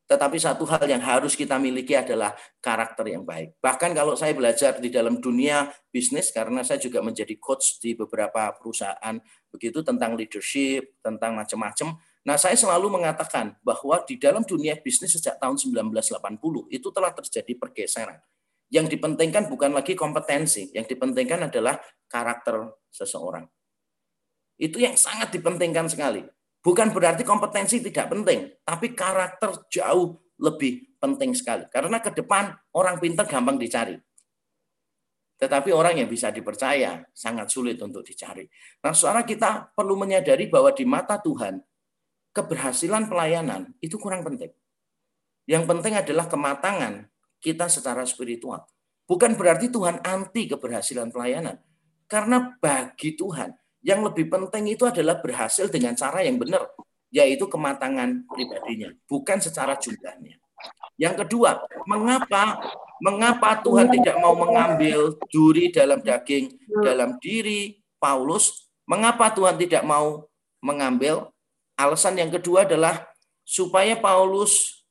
Tetapi 0.04 0.36
satu 0.36 0.68
hal 0.68 0.84
yang 0.84 1.00
harus 1.00 1.32
kita 1.32 1.56
miliki 1.56 1.96
adalah 1.96 2.36
karakter 2.60 3.08
yang 3.08 3.24
baik. 3.24 3.56
Bahkan 3.56 3.96
kalau 3.96 4.12
saya 4.20 4.36
belajar 4.36 4.76
di 4.84 4.92
dalam 4.92 5.16
dunia 5.16 5.72
bisnis, 5.88 6.28
karena 6.28 6.60
saya 6.60 6.76
juga 6.76 7.00
menjadi 7.00 7.32
coach 7.40 7.80
di 7.80 7.96
beberapa 7.96 8.52
perusahaan, 8.52 9.16
begitu 9.48 9.80
tentang 9.80 10.12
leadership, 10.12 11.00
tentang 11.00 11.40
macam-macam. 11.40 11.96
Nah, 12.28 12.36
saya 12.36 12.60
selalu 12.60 13.00
mengatakan 13.00 13.56
bahwa 13.64 14.04
di 14.04 14.20
dalam 14.20 14.44
dunia 14.44 14.76
bisnis 14.76 15.16
sejak 15.16 15.40
tahun 15.40 15.56
1980 15.56 16.68
itu 16.68 16.88
telah 16.92 17.16
terjadi 17.16 17.56
pergeseran. 17.56 18.20
Yang 18.68 19.00
dipentingkan 19.00 19.48
bukan 19.48 19.72
lagi 19.72 19.96
kompetensi, 19.96 20.68
yang 20.76 20.84
dipentingkan 20.84 21.48
adalah 21.48 21.80
karakter 22.12 22.76
seseorang. 22.92 23.48
Itu 24.60 24.76
yang 24.76 24.92
sangat 24.92 25.32
dipentingkan 25.32 25.88
sekali. 25.88 26.20
Bukan 26.60 26.92
berarti 26.92 27.24
kompetensi 27.24 27.80
tidak 27.80 28.12
penting, 28.12 28.52
tapi 28.60 28.92
karakter 28.92 29.64
jauh 29.72 30.20
lebih 30.36 31.00
penting 31.00 31.32
sekali. 31.32 31.64
Karena 31.72 32.04
ke 32.04 32.12
depan 32.12 32.52
orang 32.76 33.00
pintar 33.00 33.24
gampang 33.24 33.56
dicari. 33.56 33.96
Tetapi 35.40 35.72
orang 35.72 36.04
yang 36.04 36.08
bisa 36.12 36.28
dipercaya 36.28 37.00
sangat 37.16 37.48
sulit 37.48 37.80
untuk 37.80 38.04
dicari. 38.04 38.44
Nah, 38.84 38.92
suara 38.92 39.24
kita 39.24 39.72
perlu 39.72 39.96
menyadari 39.96 40.52
bahwa 40.52 40.68
di 40.76 40.84
mata 40.84 41.16
Tuhan, 41.16 41.56
keberhasilan 42.36 43.08
pelayanan 43.08 43.72
itu 43.80 43.96
kurang 43.96 44.20
penting. 44.20 44.52
Yang 45.48 45.64
penting 45.64 45.96
adalah 45.96 46.28
kematangan 46.28 47.08
kita 47.40 47.72
secara 47.72 48.04
spiritual. 48.04 48.68
Bukan 49.08 49.32
berarti 49.34 49.72
Tuhan 49.72 50.04
anti 50.04 50.44
keberhasilan 50.44 51.08
pelayanan. 51.08 51.56
Karena 52.04 52.52
bagi 52.60 53.16
Tuhan, 53.16 53.48
yang 53.80 54.04
lebih 54.04 54.28
penting 54.28 54.76
itu 54.76 54.84
adalah 54.84 55.18
berhasil 55.20 55.68
dengan 55.72 55.96
cara 55.96 56.20
yang 56.20 56.36
benar, 56.36 56.68
yaitu 57.08 57.48
kematangan 57.48 58.28
pribadinya, 58.28 58.92
bukan 59.08 59.40
secara 59.40 59.76
jumlahnya. 59.80 60.36
Yang 61.00 61.24
kedua, 61.24 61.64
mengapa 61.88 62.60
mengapa 63.00 63.56
Tuhan 63.64 63.88
tidak 63.88 64.20
mau 64.20 64.36
mengambil 64.36 65.16
duri 65.32 65.72
dalam 65.72 66.04
daging 66.04 66.52
dalam 66.84 67.16
diri 67.16 67.80
Paulus? 67.96 68.68
Mengapa 68.84 69.32
Tuhan 69.32 69.56
tidak 69.56 69.80
mau 69.80 70.28
mengambil? 70.60 71.32
Alasan 71.80 72.20
yang 72.20 72.28
kedua 72.28 72.68
adalah 72.68 73.08
supaya 73.40 73.96
Paulus 73.96 74.84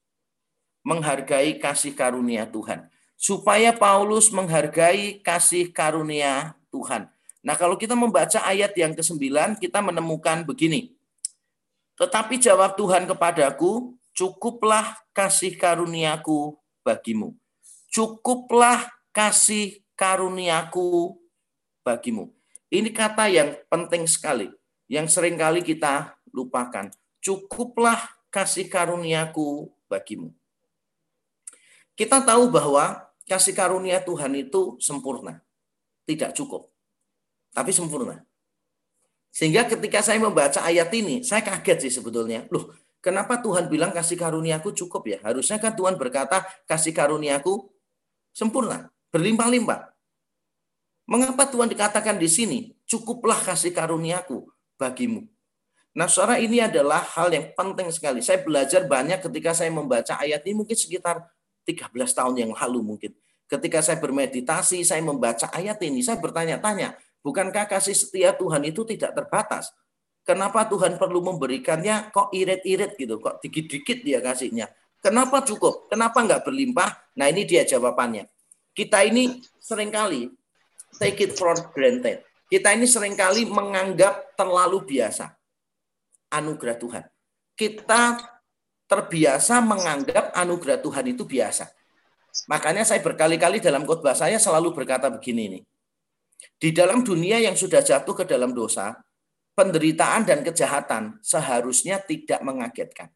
menghargai 0.81 1.61
kasih 1.61 1.93
karunia 1.93 2.49
Tuhan. 2.49 2.89
Supaya 3.13 3.69
Paulus 3.69 4.33
menghargai 4.33 5.21
kasih 5.21 5.69
karunia 5.69 6.57
Tuhan. 6.73 7.05
Nah, 7.39 7.55
kalau 7.55 7.79
kita 7.79 7.95
membaca 7.95 8.43
ayat 8.43 8.75
yang 8.75 8.91
ke-9, 8.91 9.55
kita 9.63 9.79
menemukan 9.79 10.43
begini. 10.43 10.91
Tetapi 11.95 12.35
jawab 12.35 12.75
Tuhan 12.75 13.07
kepadaku, 13.07 13.95
cukuplah 14.11 14.99
kasih 15.15 15.55
karuniaku 15.55 16.59
bagimu. 16.83 17.35
Cukuplah 17.87 18.91
kasih 19.15 19.79
karuniaku 19.95 21.15
bagimu. 21.83 22.31
Ini 22.69 22.91
kata 22.91 23.31
yang 23.31 23.55
penting 23.71 24.03
sekali, 24.05 24.51
yang 24.91 25.07
sering 25.07 25.39
kali 25.39 25.63
kita 25.63 26.19
lupakan. 26.35 26.91
Cukuplah 27.23 27.99
kasih 28.27 28.67
karuniaku 28.67 29.71
bagimu. 29.87 30.35
Kita 31.95 32.23
tahu 32.23 32.51
bahwa 32.51 33.11
kasih 33.27 33.51
karunia 33.55 33.99
Tuhan 33.99 34.31
itu 34.39 34.79
sempurna, 34.79 35.43
tidak 36.07 36.31
cukup 36.31 36.68
tapi 37.53 37.73
sempurna. 37.73 38.23
Sehingga 39.29 39.65
ketika 39.69 40.01
saya 40.01 40.17
membaca 40.17 40.59
ayat 40.65 40.89
ini, 40.93 41.21
saya 41.21 41.45
kaget 41.45 41.89
sih 41.89 41.93
sebetulnya. 42.01 42.49
Loh, 42.49 42.73
kenapa 42.99 43.37
Tuhan 43.39 43.69
bilang 43.69 43.93
kasih 43.93 44.17
karuniaku 44.17 44.73
cukup 44.73 45.05
ya? 45.05 45.17
Harusnya 45.21 45.61
kan 45.61 45.77
Tuhan 45.77 45.95
berkata 45.95 46.43
kasih 46.65 46.91
karuniaku 46.91 47.69
sempurna, 48.33 48.89
berlimpah-limpah. 49.13 49.93
Mengapa 51.09 51.49
Tuhan 51.49 51.69
dikatakan 51.69 52.21
di 52.21 52.29
sini, 52.29 52.59
cukuplah 52.85 53.41
kasih 53.41 53.73
karuniaku 53.73 54.45
bagimu. 54.77 55.25
Nah, 55.97 56.05
suara 56.05 56.37
ini 56.37 56.61
adalah 56.61 57.01
hal 57.17 57.33
yang 57.33 57.49
penting 57.57 57.89
sekali. 57.89 58.21
Saya 58.21 58.45
belajar 58.45 58.85
banyak 58.85 59.25
ketika 59.25 59.57
saya 59.57 59.73
membaca 59.73 60.21
ayat 60.21 60.45
ini 60.45 60.61
mungkin 60.61 60.77
sekitar 60.77 61.25
13 61.65 61.89
tahun 62.13 62.35
yang 62.37 62.51
lalu 62.53 62.79
mungkin. 62.85 63.11
Ketika 63.49 63.81
saya 63.81 63.97
bermeditasi, 63.97 64.85
saya 64.85 65.01
membaca 65.01 65.49
ayat 65.49 65.81
ini, 65.81 66.05
saya 66.05 66.21
bertanya-tanya, 66.21 66.93
Bukankah 67.19 67.67
kasih 67.67 67.95
setia 67.95 68.31
Tuhan 68.35 68.63
itu 68.63 68.87
tidak 68.87 69.11
terbatas? 69.15 69.71
Kenapa 70.23 70.67
Tuhan 70.69 71.01
perlu 71.01 71.25
memberikannya 71.25 72.13
kok 72.13 72.29
irit-irit 72.31 72.95
gitu, 72.95 73.17
kok 73.17 73.41
dikit-dikit 73.41 74.05
dia 74.05 74.21
kasihnya? 74.21 74.69
Kenapa 74.99 75.41
cukup? 75.41 75.87
Kenapa 75.87 76.21
nggak 76.21 76.43
berlimpah? 76.43 77.15
Nah 77.15 77.27
ini 77.31 77.47
dia 77.47 77.63
jawabannya. 77.63 78.27
Kita 78.75 79.03
ini 79.03 79.39
sering 79.57 79.89
kali 79.89 80.27
take 80.99 81.23
it 81.23 81.31
for 81.35 81.55
granted. 81.71 82.23
Kita 82.49 82.73
ini 82.73 82.89
sering 82.89 83.13
kali 83.13 83.45
menganggap 83.45 84.35
terlalu 84.35 84.83
biasa 84.85 85.29
anugerah 86.33 86.77
Tuhan. 86.77 87.03
Kita 87.53 88.01
terbiasa 88.89 89.61
menganggap 89.61 90.33
anugerah 90.33 90.81
Tuhan 90.81 91.05
itu 91.13 91.23
biasa. 91.25 91.69
Makanya 92.49 92.85
saya 92.85 93.01
berkali-kali 93.05 93.61
dalam 93.61 93.85
khotbah 93.85 94.17
saya 94.17 94.41
selalu 94.41 94.73
berkata 94.73 95.13
begini 95.13 95.59
nih. 95.59 95.63
Di 96.59 96.75
dalam 96.75 97.03
dunia 97.03 97.39
yang 97.39 97.55
sudah 97.55 97.83
jatuh 97.83 98.23
ke 98.23 98.25
dalam 98.27 98.51
dosa, 98.51 98.95
penderitaan 99.55 100.23
dan 100.23 100.39
kejahatan 100.43 101.19
seharusnya 101.19 101.99
tidak 102.03 102.39
mengagetkan. 102.43 103.11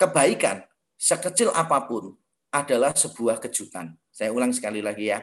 Kebaikan, 0.00 0.64
sekecil 0.96 1.52
apa 1.52 1.84
pun, 1.84 2.16
adalah 2.52 2.96
sebuah 2.96 3.38
kejutan. 3.40 3.96
Saya 4.08 4.32
ulang 4.32 4.50
sekali 4.52 4.80
lagi 4.80 5.12
ya. 5.12 5.20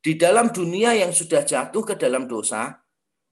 Di 0.00 0.16
dalam 0.16 0.48
dunia 0.52 0.96
yang 0.96 1.12
sudah 1.12 1.44
jatuh 1.44 1.82
ke 1.82 1.94
dalam 1.96 2.28
dosa, 2.28 2.80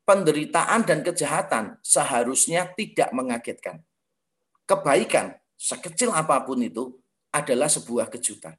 penderitaan 0.04 0.84
dan 0.84 1.00
kejahatan 1.00 1.80
seharusnya 1.80 2.70
tidak 2.76 3.10
mengagetkan. 3.16 3.80
Kebaikan, 4.64 5.36
sekecil 5.56 6.12
apa 6.12 6.44
pun 6.44 6.60
itu, 6.60 6.96
adalah 7.34 7.66
sebuah 7.66 8.08
kejutan. 8.12 8.54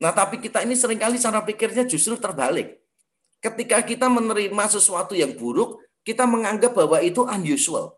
Nah, 0.00 0.16
tapi 0.16 0.40
kita 0.40 0.64
ini 0.64 0.72
sering 0.72 0.96
kali 0.96 1.20
cara 1.20 1.44
pikirnya 1.44 1.84
justru 1.84 2.16
terbalik. 2.16 2.79
Ketika 3.40 3.80
kita 3.80 4.06
menerima 4.12 4.64
sesuatu 4.68 5.16
yang 5.16 5.32
buruk, 5.32 5.80
kita 6.04 6.28
menganggap 6.28 6.76
bahwa 6.76 7.00
itu 7.00 7.24
unusual. 7.24 7.96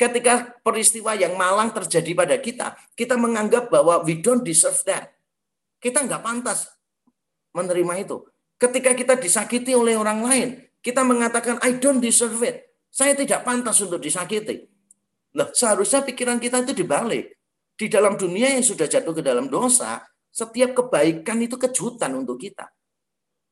Ketika 0.00 0.56
peristiwa 0.64 1.12
yang 1.12 1.36
malang 1.36 1.76
terjadi 1.76 2.16
pada 2.16 2.36
kita, 2.40 2.72
kita 2.96 3.20
menganggap 3.20 3.68
bahwa 3.68 4.00
we 4.00 4.16
don't 4.16 4.40
deserve 4.40 4.80
that. 4.88 5.12
Kita 5.76 6.00
nggak 6.08 6.24
pantas 6.24 6.72
menerima 7.52 8.00
itu. 8.00 8.24
Ketika 8.56 8.96
kita 8.96 9.14
disakiti 9.20 9.76
oleh 9.76 10.00
orang 10.00 10.24
lain, 10.24 10.48
kita 10.80 11.04
mengatakan 11.04 11.60
I 11.60 11.76
don't 11.76 12.00
deserve 12.00 12.40
it. 12.40 12.64
Saya 12.88 13.12
tidak 13.12 13.44
pantas 13.44 13.76
untuk 13.84 14.00
disakiti. 14.00 14.68
Nah, 15.36 15.52
seharusnya 15.52 16.00
pikiran 16.00 16.40
kita 16.40 16.64
itu 16.64 16.72
dibalik. 16.72 17.36
Di 17.76 17.88
dalam 17.88 18.16
dunia 18.16 18.56
yang 18.56 18.64
sudah 18.64 18.88
jatuh 18.88 19.12
ke 19.12 19.22
dalam 19.24 19.52
dosa, 19.52 20.04
setiap 20.32 20.76
kebaikan 20.76 21.40
itu 21.44 21.60
kejutan 21.60 22.12
untuk 22.16 22.40
kita. 22.40 22.68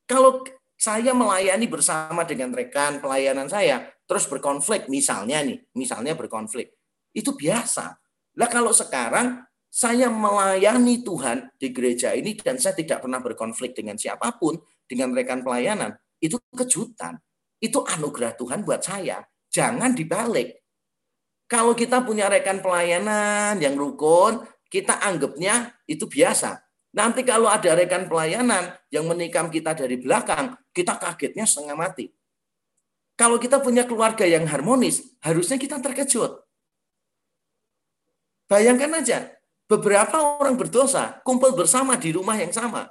Kalau 0.09 0.45
saya 0.79 1.11
melayani 1.11 1.67
bersama 1.67 2.23
dengan 2.23 2.55
rekan 2.55 3.03
pelayanan 3.03 3.51
saya, 3.51 3.91
terus 4.07 4.31
berkonflik, 4.31 4.87
misalnya 4.87 5.43
nih, 5.43 5.59
misalnya 5.75 6.15
berkonflik, 6.15 6.71
itu 7.11 7.35
biasa. 7.35 7.99
Lah 8.39 8.47
kalau 8.47 8.71
sekarang 8.71 9.43
saya 9.67 10.07
melayani 10.07 11.03
Tuhan 11.03 11.51
di 11.59 11.75
gereja 11.75 12.15
ini 12.15 12.39
dan 12.39 12.63
saya 12.63 12.79
tidak 12.79 13.03
pernah 13.03 13.19
berkonflik 13.19 13.75
dengan 13.75 13.99
siapa 13.99 14.39
pun, 14.39 14.55
dengan 14.87 15.11
rekan 15.11 15.43
pelayanan, 15.43 15.99
itu 16.23 16.39
kejutan. 16.55 17.19
Itu 17.59 17.83
anugerah 17.83 18.39
Tuhan 18.39 18.63
buat 18.63 18.87
saya. 18.87 19.19
Jangan 19.51 19.99
dibalik. 19.99 20.63
Kalau 21.51 21.75
kita 21.75 22.07
punya 22.07 22.31
rekan 22.31 22.63
pelayanan 22.63 23.59
yang 23.59 23.75
rukun, 23.75 24.47
kita 24.71 25.03
anggapnya 25.03 25.75
itu 25.91 26.07
biasa. 26.07 26.68
Nanti 26.99 27.23
kalau 27.23 27.47
ada 27.47 27.79
rekan 27.79 28.11
pelayanan 28.11 28.75
yang 28.91 29.07
menikam 29.07 29.47
kita 29.47 29.71
dari 29.71 30.03
belakang, 30.03 30.59
kita 30.75 30.99
kagetnya 30.99 31.47
setengah 31.47 31.79
mati. 31.79 32.11
Kalau 33.15 33.39
kita 33.39 33.63
punya 33.63 33.87
keluarga 33.87 34.27
yang 34.27 34.43
harmonis, 34.51 35.07
harusnya 35.23 35.63
kita 35.63 35.79
terkejut. 35.79 36.43
Bayangkan 38.51 38.99
aja, 38.99 39.31
beberapa 39.71 40.43
orang 40.43 40.59
berdosa 40.59 41.23
kumpul 41.23 41.55
bersama 41.55 41.95
di 41.95 42.11
rumah 42.11 42.35
yang 42.35 42.51
sama 42.51 42.91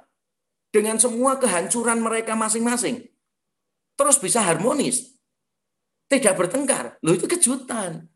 dengan 0.72 0.96
semua 0.96 1.36
kehancuran 1.36 2.00
mereka 2.00 2.32
masing-masing. 2.32 3.04
Terus 3.92 4.16
bisa 4.16 4.40
harmonis. 4.40 5.20
Tidak 6.08 6.32
bertengkar. 6.32 6.96
Loh 7.04 7.12
itu 7.12 7.28
kejutan. 7.28 8.08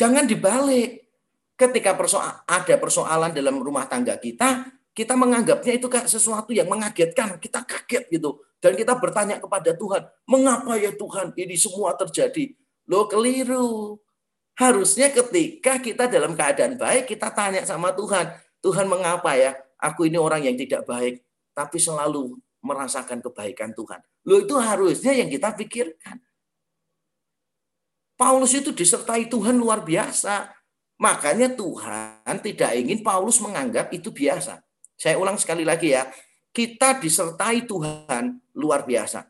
Jangan 0.00 0.24
dibalik. 0.24 1.12
Ketika 1.60 1.92
persoal, 1.92 2.40
ada 2.48 2.74
persoalan 2.80 3.36
dalam 3.36 3.60
rumah 3.60 3.84
tangga 3.84 4.16
kita, 4.16 4.79
kita 5.00 5.16
menganggapnya 5.16 5.80
itu 5.80 5.88
kayak 5.88 6.12
sesuatu 6.12 6.52
yang 6.52 6.68
mengagetkan. 6.68 7.40
Kita 7.40 7.64
kaget 7.64 8.12
gitu. 8.12 8.44
Dan 8.60 8.76
kita 8.76 8.92
bertanya 9.00 9.40
kepada 9.40 9.72
Tuhan, 9.72 10.04
mengapa 10.28 10.76
ya 10.76 10.92
Tuhan 10.92 11.32
ini 11.40 11.56
semua 11.56 11.96
terjadi? 11.96 12.52
Loh 12.84 13.08
keliru. 13.08 13.96
Harusnya 14.60 15.08
ketika 15.08 15.80
kita 15.80 16.04
dalam 16.04 16.36
keadaan 16.36 16.76
baik, 16.76 17.08
kita 17.08 17.32
tanya 17.32 17.64
sama 17.64 17.96
Tuhan, 17.96 18.28
Tuhan 18.60 18.84
mengapa 18.84 19.32
ya 19.32 19.56
aku 19.80 20.04
ini 20.04 20.20
orang 20.20 20.44
yang 20.44 20.60
tidak 20.60 20.84
baik 20.84 21.24
tapi 21.56 21.80
selalu 21.80 22.36
merasakan 22.60 23.24
kebaikan 23.24 23.72
Tuhan. 23.72 24.04
Lo 24.28 24.44
itu 24.44 24.52
harusnya 24.60 25.16
yang 25.16 25.32
kita 25.32 25.56
pikirkan. 25.56 26.20
Paulus 28.20 28.52
itu 28.52 28.68
disertai 28.76 29.32
Tuhan 29.32 29.56
luar 29.56 29.80
biasa. 29.80 30.52
Makanya 31.00 31.56
Tuhan 31.56 32.36
tidak 32.44 32.76
ingin 32.76 33.00
Paulus 33.00 33.40
menganggap 33.40 33.88
itu 33.96 34.12
biasa. 34.12 34.60
Saya 35.00 35.16
ulang 35.16 35.40
sekali 35.40 35.64
lagi 35.64 35.96
ya. 35.96 36.04
Kita 36.52 37.00
disertai 37.00 37.64
Tuhan 37.64 38.52
luar 38.60 38.84
biasa. 38.84 39.24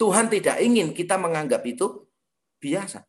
Tuhan 0.00 0.32
tidak 0.32 0.56
ingin 0.64 0.96
kita 0.96 1.20
menganggap 1.20 1.60
itu 1.68 2.08
biasa. 2.56 3.04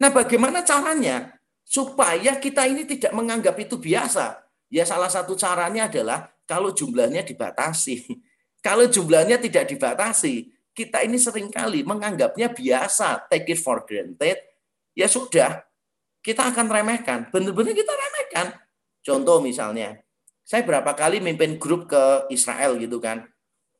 Nah 0.00 0.08
bagaimana 0.08 0.64
caranya? 0.64 1.36
Supaya 1.60 2.40
kita 2.40 2.64
ini 2.64 2.88
tidak 2.88 3.12
menganggap 3.12 3.52
itu 3.60 3.76
biasa. 3.76 4.40
Ya 4.72 4.88
salah 4.88 5.12
satu 5.12 5.36
caranya 5.36 5.92
adalah 5.92 6.32
kalau 6.48 6.72
jumlahnya 6.72 7.20
dibatasi. 7.20 8.00
Kalau 8.60 8.84
jumlahnya 8.84 9.40
tidak 9.40 9.72
dibatasi, 9.72 10.52
kita 10.76 11.00
ini 11.00 11.16
sering 11.16 11.48
kali 11.48 11.80
menganggapnya 11.80 12.52
biasa, 12.52 13.24
take 13.32 13.56
it 13.56 13.60
for 13.60 13.88
granted. 13.88 14.36
Ya 14.92 15.08
sudah, 15.08 15.64
kita 16.20 16.52
akan 16.52 16.68
remehkan. 16.68 17.32
Benar-benar 17.32 17.72
kita 17.72 17.88
remehkan. 17.88 18.46
Contoh 19.00 19.40
misalnya, 19.40 19.96
saya 20.50 20.66
berapa 20.66 20.90
kali 20.98 21.22
mimpin 21.22 21.62
grup 21.62 21.86
ke 21.86 22.26
Israel 22.34 22.74
gitu 22.82 22.98
kan. 22.98 23.22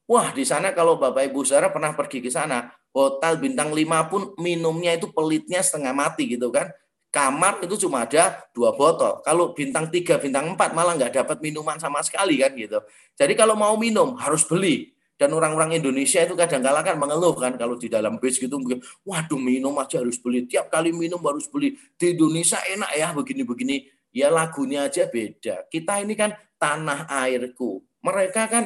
Wah, 0.07 0.31
di 0.31 0.47
sana 0.47 0.71
kalau 0.71 1.03
Bapak 1.03 1.27
Ibu 1.27 1.43
Saudara 1.43 1.75
pernah 1.75 1.91
pergi 1.99 2.23
ke 2.23 2.31
sana, 2.31 2.71
hotel 2.95 3.43
bintang 3.43 3.75
5 3.75 4.07
pun 4.07 4.23
minumnya 4.39 4.95
itu 4.95 5.11
pelitnya 5.11 5.67
setengah 5.67 5.91
mati 5.91 6.31
gitu 6.31 6.55
kan 6.55 6.71
kamar 7.11 7.59
itu 7.67 7.75
cuma 7.87 8.07
ada 8.07 8.39
dua 8.55 8.71
botol. 8.71 9.19
Kalau 9.27 9.51
bintang 9.51 9.91
tiga, 9.91 10.17
bintang 10.17 10.55
empat 10.55 10.71
malah 10.73 10.95
nggak 10.95 11.23
dapat 11.23 11.43
minuman 11.43 11.77
sama 11.83 12.01
sekali 12.07 12.39
kan 12.39 12.55
gitu. 12.55 12.79
Jadi 13.19 13.35
kalau 13.35 13.59
mau 13.59 13.75
minum 13.75 14.15
harus 14.17 14.47
beli. 14.47 14.95
Dan 15.21 15.37
orang-orang 15.37 15.77
Indonesia 15.77 16.25
itu 16.25 16.33
kadang 16.33 16.65
kadang 16.65 16.81
kan 16.81 16.97
mengeluh 16.97 17.37
kan 17.37 17.53
kalau 17.61 17.77
di 17.77 17.93
dalam 17.93 18.17
bis 18.17 18.41
gitu 18.41 18.57
waduh 19.05 19.37
minum 19.37 19.77
aja 19.77 20.01
harus 20.01 20.17
beli. 20.17 20.49
Tiap 20.49 20.73
kali 20.73 20.97
minum 20.97 21.21
harus 21.21 21.45
beli. 21.45 21.77
Di 22.01 22.17
Indonesia 22.17 22.57
enak 22.57 22.91
ya 22.97 23.13
begini-begini. 23.13 23.85
Ya 24.17 24.33
lagunya 24.33 24.89
aja 24.89 25.05
beda. 25.13 25.69
Kita 25.69 26.01
ini 26.01 26.17
kan 26.17 26.33
tanah 26.61 27.09
airku. 27.09 27.81
Mereka 28.05 28.43
kan 28.53 28.65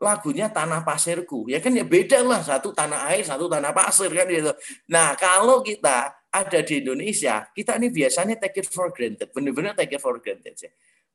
lagunya 0.00 0.48
tanah 0.48 0.80
pasirku. 0.80 1.46
Ya 1.52 1.60
kan 1.60 1.76
ya 1.76 1.84
beda 1.84 2.24
lah. 2.24 2.40
Satu 2.40 2.72
tanah 2.72 3.12
air, 3.12 3.22
satu 3.22 3.46
tanah 3.46 3.76
pasir 3.76 4.08
kan 4.08 4.24
gitu. 4.24 4.52
Nah 4.88 5.12
kalau 5.20 5.60
kita 5.60 6.24
ada 6.32 6.58
di 6.64 6.82
Indonesia, 6.82 7.46
kita 7.52 7.78
ini 7.78 7.92
biasanya 7.92 8.34
take 8.40 8.64
it 8.64 8.66
for 8.66 8.90
granted, 8.90 9.30
benar-benar 9.30 9.78
take 9.78 9.94
it 9.94 10.02
for 10.02 10.18
granted. 10.18 10.56
Ya. 10.58 10.72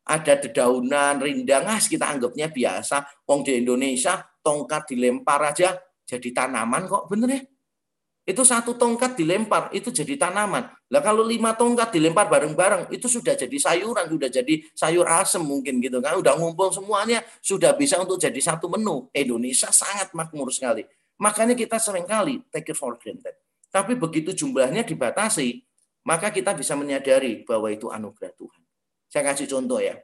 Ada 0.09 0.39
dedaunan, 0.47 1.19
rindang, 1.19 1.67
ah, 1.67 1.77
kita 1.77 2.07
anggapnya 2.07 2.47
biasa. 2.47 3.27
Wong 3.27 3.43
di 3.43 3.59
Indonesia, 3.59 4.15
tongkat 4.39 4.95
dilempar 4.95 5.43
aja 5.43 5.75
jadi 6.09 6.29
tanaman 6.33 6.89
kok, 6.89 7.05
bener 7.05 7.29
ya? 7.29 7.41
Itu 8.27 8.45
satu 8.45 8.77
tongkat 8.77 9.17
dilempar, 9.17 9.73
itu 9.73 9.89
jadi 9.89 10.13
tanaman. 10.13 10.69
Lah 10.91 11.01
kalau 11.01 11.25
lima 11.25 11.57
tongkat 11.57 11.89
dilempar 11.89 12.29
bareng-bareng, 12.29 12.93
itu 12.93 13.09
sudah 13.09 13.33
jadi 13.33 13.57
sayuran, 13.57 14.05
sudah 14.05 14.29
jadi 14.29 14.53
sayur 14.77 15.07
asem 15.09 15.41
mungkin 15.41 15.81
gitu 15.81 15.97
kan. 15.97 16.13
Udah 16.19 16.37
ngumpul 16.37 16.69
semuanya, 16.69 17.25
sudah 17.41 17.73
bisa 17.73 17.97
untuk 17.97 18.21
jadi 18.21 18.37
satu 18.37 18.69
menu. 18.69 19.09
Indonesia 19.17 19.73
sangat 19.73 20.13
makmur 20.13 20.53
sekali. 20.53 20.85
Makanya 21.19 21.57
kita 21.57 21.81
sering 21.81 22.05
kali 22.05 22.39
take 22.53 22.69
it 22.71 22.77
for 22.77 22.95
granted. 23.01 23.33
Tapi 23.69 23.93
begitu 23.97 24.33
jumlahnya 24.33 24.81
dibatasi, 24.85 25.61
maka 26.05 26.33
kita 26.33 26.57
bisa 26.57 26.73
menyadari 26.73 27.45
bahwa 27.45 27.69
itu 27.69 27.89
anugerah 27.89 28.33
Tuhan. 28.33 28.61
Saya 29.09 29.23
kasih 29.33 29.49
contoh 29.49 29.81
ya. 29.81 29.97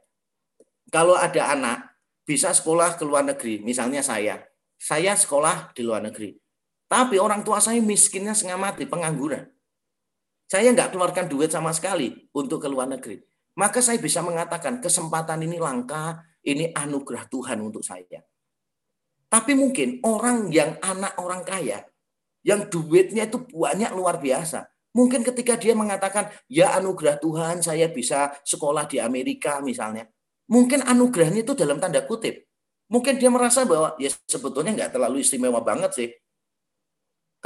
Kalau 0.90 1.18
ada 1.18 1.50
anak 1.50 1.94
bisa 2.26 2.50
sekolah 2.54 2.94
ke 2.98 3.02
luar 3.06 3.26
negeri, 3.26 3.62
misalnya 3.62 4.02
saya, 4.02 4.42
saya 4.78 5.14
sekolah 5.14 5.74
di 5.74 5.82
luar 5.82 6.02
negeri. 6.02 6.34
Tapi 6.86 7.18
orang 7.18 7.42
tua 7.42 7.58
saya 7.58 7.82
miskinnya 7.82 8.32
setengah 8.32 8.58
mati, 8.70 8.86
pengangguran. 8.86 9.50
Saya 10.46 10.70
nggak 10.70 10.94
keluarkan 10.94 11.26
duit 11.26 11.50
sama 11.50 11.74
sekali 11.74 12.30
untuk 12.30 12.62
ke 12.62 12.70
luar 12.70 12.86
negeri. 12.86 13.18
Maka 13.58 13.82
saya 13.82 13.98
bisa 13.98 14.22
mengatakan 14.22 14.78
kesempatan 14.78 15.42
ini 15.42 15.58
langka, 15.58 16.22
ini 16.46 16.70
anugerah 16.70 17.26
Tuhan 17.26 17.58
untuk 17.58 17.82
saya. 17.82 18.22
Tapi 19.26 19.58
mungkin 19.58 19.98
orang 20.06 20.54
yang 20.54 20.78
anak 20.78 21.18
orang 21.18 21.42
kaya, 21.42 21.82
yang 22.46 22.70
duitnya 22.70 23.26
itu 23.26 23.42
banyak 23.42 23.90
luar 23.90 24.22
biasa. 24.22 24.70
Mungkin 24.94 25.26
ketika 25.26 25.58
dia 25.58 25.74
mengatakan, 25.74 26.30
ya 26.46 26.78
anugerah 26.78 27.18
Tuhan 27.18 27.60
saya 27.60 27.90
bisa 27.90 28.32
sekolah 28.46 28.86
di 28.86 29.02
Amerika 29.02 29.58
misalnya. 29.58 30.06
Mungkin 30.46 30.86
anugerahnya 30.86 31.42
itu 31.42 31.58
dalam 31.58 31.82
tanda 31.82 32.06
kutip. 32.06 32.46
Mungkin 32.86 33.18
dia 33.18 33.28
merasa 33.34 33.66
bahwa 33.66 33.98
ya 33.98 34.14
sebetulnya 34.30 34.72
nggak 34.78 34.94
terlalu 34.94 35.26
istimewa 35.26 35.58
banget 35.58 35.90
sih. 35.90 36.08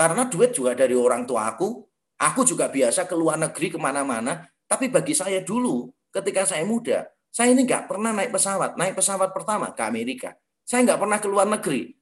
Karena 0.01 0.25
duit 0.25 0.57
juga 0.57 0.73
dari 0.73 0.97
orang 0.97 1.29
tua 1.29 1.53
aku. 1.53 1.85
Aku 2.21 2.41
juga 2.49 2.73
biasa 2.73 3.05
ke 3.05 3.13
luar 3.13 3.37
negeri 3.37 3.69
ke 3.69 3.77
mana-mana. 3.77 4.49
Tapi 4.65 4.89
bagi 4.89 5.13
saya 5.13 5.45
dulu, 5.45 5.93
ketika 6.09 6.49
saya 6.49 6.65
muda, 6.65 7.05
saya 7.29 7.53
ini 7.53 7.69
nggak 7.69 7.85
pernah 7.85 8.17
naik 8.17 8.33
pesawat. 8.33 8.81
Naik 8.81 8.97
pesawat 8.97 9.37
pertama 9.37 9.77
ke 9.77 9.85
Amerika. 9.85 10.33
Saya 10.65 10.89
nggak 10.89 11.01
pernah 11.05 11.19
ke 11.21 11.29
luar 11.29 11.45
negeri 11.45 12.01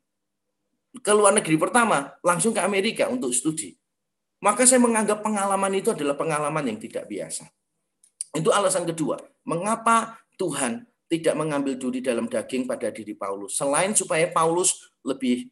ke 0.96 1.12
luar 1.12 1.36
negeri 1.36 1.56
pertama, 1.60 2.16
langsung 2.24 2.56
ke 2.56 2.60
Amerika 2.62 3.06
untuk 3.12 3.30
studi. 3.30 3.76
Maka 4.38 4.64
saya 4.64 4.78
menganggap 4.78 5.20
pengalaman 5.20 5.72
itu 5.74 5.90
adalah 5.90 6.14
pengalaman 6.14 6.64
yang 6.64 6.78
tidak 6.78 7.10
biasa. 7.10 7.50
Itu 8.38 8.54
alasan 8.54 8.86
kedua. 8.86 9.18
Mengapa 9.42 10.22
Tuhan 10.38 10.86
tidak 11.10 11.34
mengambil 11.34 11.74
duri 11.74 11.98
dalam 11.98 12.30
daging 12.30 12.68
pada 12.68 12.92
diri 12.94 13.18
Paulus. 13.18 13.58
Selain 13.58 13.90
supaya 13.96 14.30
Paulus 14.30 14.94
lebih 15.02 15.50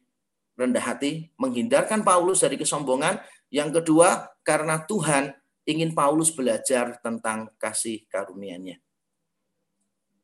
rendah 0.57 0.81
hati, 0.81 1.29
menghindarkan 1.37 2.01
Paulus 2.01 2.41
dari 2.41 2.57
kesombongan. 2.57 3.21
Yang 3.53 3.79
kedua, 3.79 4.27
karena 4.41 4.83
Tuhan 4.83 5.31
ingin 5.63 5.93
Paulus 5.93 6.33
belajar 6.33 6.97
tentang 6.99 7.53
kasih 7.61 8.03
karunia-Nya. 8.09 8.81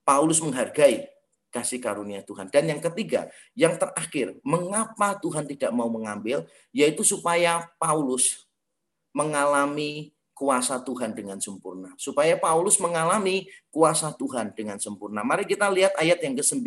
Paulus 0.03 0.43
menghargai 0.43 1.07
kasih 1.53 1.77
karunia 1.77 2.25
Tuhan. 2.25 2.49
Dan 2.49 2.65
yang 2.65 2.81
ketiga, 2.81 3.29
yang 3.53 3.77
terakhir, 3.77 4.34
mengapa 4.41 5.13
Tuhan 5.21 5.45
tidak 5.45 5.69
mau 5.69 5.88
mengambil, 5.88 6.49
yaitu 6.73 7.05
supaya 7.05 7.69
Paulus 7.77 8.49
mengalami 9.13 10.11
kuasa 10.34 10.81
Tuhan 10.81 11.13
dengan 11.13 11.38
sempurna. 11.38 11.93
Supaya 11.95 12.34
Paulus 12.41 12.81
mengalami 12.81 13.45
kuasa 13.69 14.09
Tuhan 14.17 14.51
dengan 14.57 14.81
sempurna. 14.81 15.21
Mari 15.21 15.45
kita 15.45 15.69
lihat 15.69 15.93
ayat 15.95 16.19
yang 16.25 16.34
ke-9. 16.34 16.65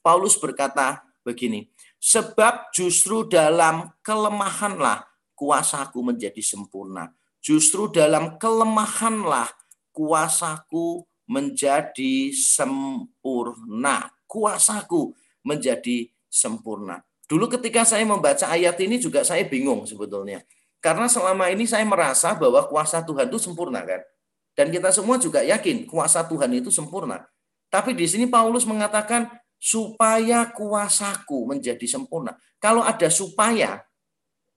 Paulus 0.00 0.34
berkata 0.40 1.04
begini, 1.20 1.68
Sebab 2.04 2.68
justru 2.76 3.24
dalam 3.24 3.88
kelemahanlah 4.04 5.08
kuasaku 5.32 6.04
menjadi 6.04 6.44
sempurna. 6.44 7.16
Justru 7.40 7.88
dalam 7.88 8.36
kelemahanlah 8.36 9.48
kuasaku 9.88 11.08
menjadi 11.24 12.28
sempurna. 12.36 14.12
Kuasaku 14.28 15.16
menjadi 15.48 16.12
sempurna. 16.28 17.00
Dulu 17.24 17.48
ketika 17.56 17.88
saya 17.88 18.04
membaca 18.04 18.52
ayat 18.52 18.76
ini 18.84 19.00
juga 19.00 19.24
saya 19.24 19.40
bingung 19.48 19.88
sebetulnya. 19.88 20.44
Karena 20.84 21.08
selama 21.08 21.48
ini 21.48 21.64
saya 21.64 21.88
merasa 21.88 22.36
bahwa 22.36 22.68
kuasa 22.68 23.00
Tuhan 23.00 23.32
itu 23.32 23.40
sempurna 23.40 23.80
kan. 23.80 24.04
Dan 24.52 24.68
kita 24.68 24.92
semua 24.92 25.16
juga 25.16 25.40
yakin 25.40 25.88
kuasa 25.88 26.20
Tuhan 26.28 26.52
itu 26.52 26.68
sempurna. 26.68 27.24
Tapi 27.72 27.96
di 27.96 28.04
sini 28.04 28.28
Paulus 28.28 28.68
mengatakan 28.68 29.32
supaya 29.64 30.52
kuasaku 30.52 31.48
menjadi 31.48 31.88
sempurna. 31.88 32.36
Kalau 32.60 32.84
ada 32.84 33.08
supaya, 33.08 33.80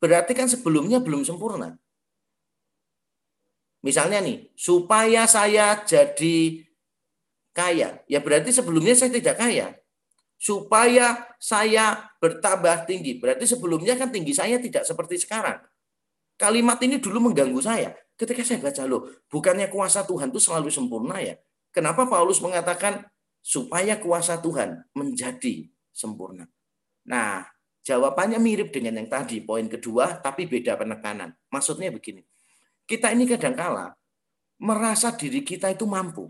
berarti 0.04 0.36
kan 0.36 0.52
sebelumnya 0.52 1.00
belum 1.00 1.24
sempurna. 1.24 1.80
Misalnya 3.80 4.20
nih, 4.20 4.52
supaya 4.60 5.24
saya 5.24 5.80
jadi 5.88 6.60
kaya, 7.56 8.04
ya 8.04 8.20
berarti 8.20 8.52
sebelumnya 8.52 9.00
saya 9.00 9.16
tidak 9.16 9.40
kaya. 9.40 9.80
Supaya 10.36 11.24
saya 11.40 12.12
bertambah 12.20 12.84
tinggi, 12.84 13.16
berarti 13.16 13.48
sebelumnya 13.48 13.96
kan 13.96 14.12
tinggi 14.12 14.36
saya 14.36 14.60
tidak 14.60 14.84
seperti 14.84 15.24
sekarang. 15.24 15.64
Kalimat 16.36 16.84
ini 16.84 17.00
dulu 17.00 17.32
mengganggu 17.32 17.64
saya. 17.64 17.96
Ketika 18.20 18.44
saya 18.44 18.60
baca, 18.60 18.84
loh, 18.84 19.08
bukannya 19.32 19.72
kuasa 19.72 20.04
Tuhan 20.04 20.36
itu 20.36 20.44
selalu 20.44 20.68
sempurna 20.68 21.24
ya? 21.24 21.40
Kenapa 21.72 22.06
Paulus 22.06 22.44
mengatakan 22.44 23.08
supaya 23.48 23.96
kuasa 23.96 24.44
Tuhan 24.44 24.92
menjadi 24.92 25.72
sempurna. 25.96 26.44
Nah, 27.08 27.48
jawabannya 27.80 28.44
mirip 28.44 28.76
dengan 28.76 29.00
yang 29.00 29.08
tadi, 29.08 29.40
poin 29.40 29.72
kedua, 29.72 30.20
tapi 30.20 30.52
beda 30.52 30.76
penekanan. 30.76 31.32
Maksudnya 31.48 31.96
begini, 31.96 32.28
kita 32.84 33.16
ini 33.16 33.24
kadangkala 33.24 33.96
merasa 34.60 35.16
diri 35.16 35.48
kita 35.48 35.72
itu 35.72 35.88
mampu. 35.88 36.28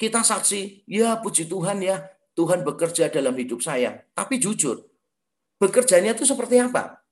Kita 0.00 0.24
saksi, 0.24 0.88
ya 0.88 1.20
puji 1.20 1.44
Tuhan 1.44 1.84
ya, 1.84 2.08
Tuhan 2.32 2.64
bekerja 2.64 3.12
dalam 3.12 3.36
hidup 3.36 3.60
saya. 3.60 4.00
Tapi 4.16 4.40
jujur, 4.40 4.80
bekerjanya 5.60 6.16
itu 6.16 6.24
seperti 6.24 6.56
apa? 6.56 7.04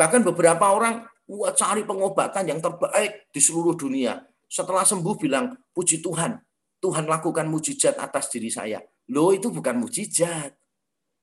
Bahkan 0.00 0.24
beberapa 0.24 0.72
orang 0.72 1.04
wah, 1.28 1.52
cari 1.52 1.84
pengobatan 1.84 2.48
yang 2.48 2.64
terbaik 2.64 3.28
di 3.28 3.40
seluruh 3.44 3.76
dunia. 3.76 4.24
Setelah 4.48 4.88
sembuh 4.88 5.20
bilang, 5.20 5.52
puji 5.76 6.00
Tuhan, 6.00 6.40
Tuhan 6.82 7.06
lakukan 7.06 7.46
mujizat 7.46 7.94
atas 8.02 8.26
diri 8.34 8.50
saya. 8.50 8.82
Loh 9.14 9.30
itu 9.30 9.54
bukan 9.54 9.78
mujizat. 9.78 10.50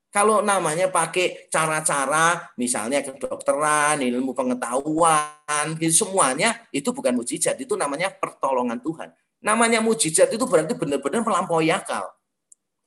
Kalau 0.10 0.41
namanya 0.41 0.89
pakai 0.89 1.51
cara-cara, 1.53 2.49
misalnya 2.57 3.05
kedokteran, 3.05 4.01
ilmu 4.01 4.34
pengetahuan, 4.34 5.78
gitu, 5.78 6.07
semuanya 6.07 6.66
itu 6.74 6.89
bukan 6.89 7.14
mujizat. 7.14 7.60
Itu 7.62 7.78
namanya 7.78 8.10
pertolongan 8.10 8.82
Tuhan. 8.82 9.14
Namanya 9.43 9.86
mujizat 9.86 10.34
itu 10.34 10.49
berarti 10.49 10.74
benar-benar 10.74 11.22
melampaui 11.22 11.70
akal. 11.70 12.10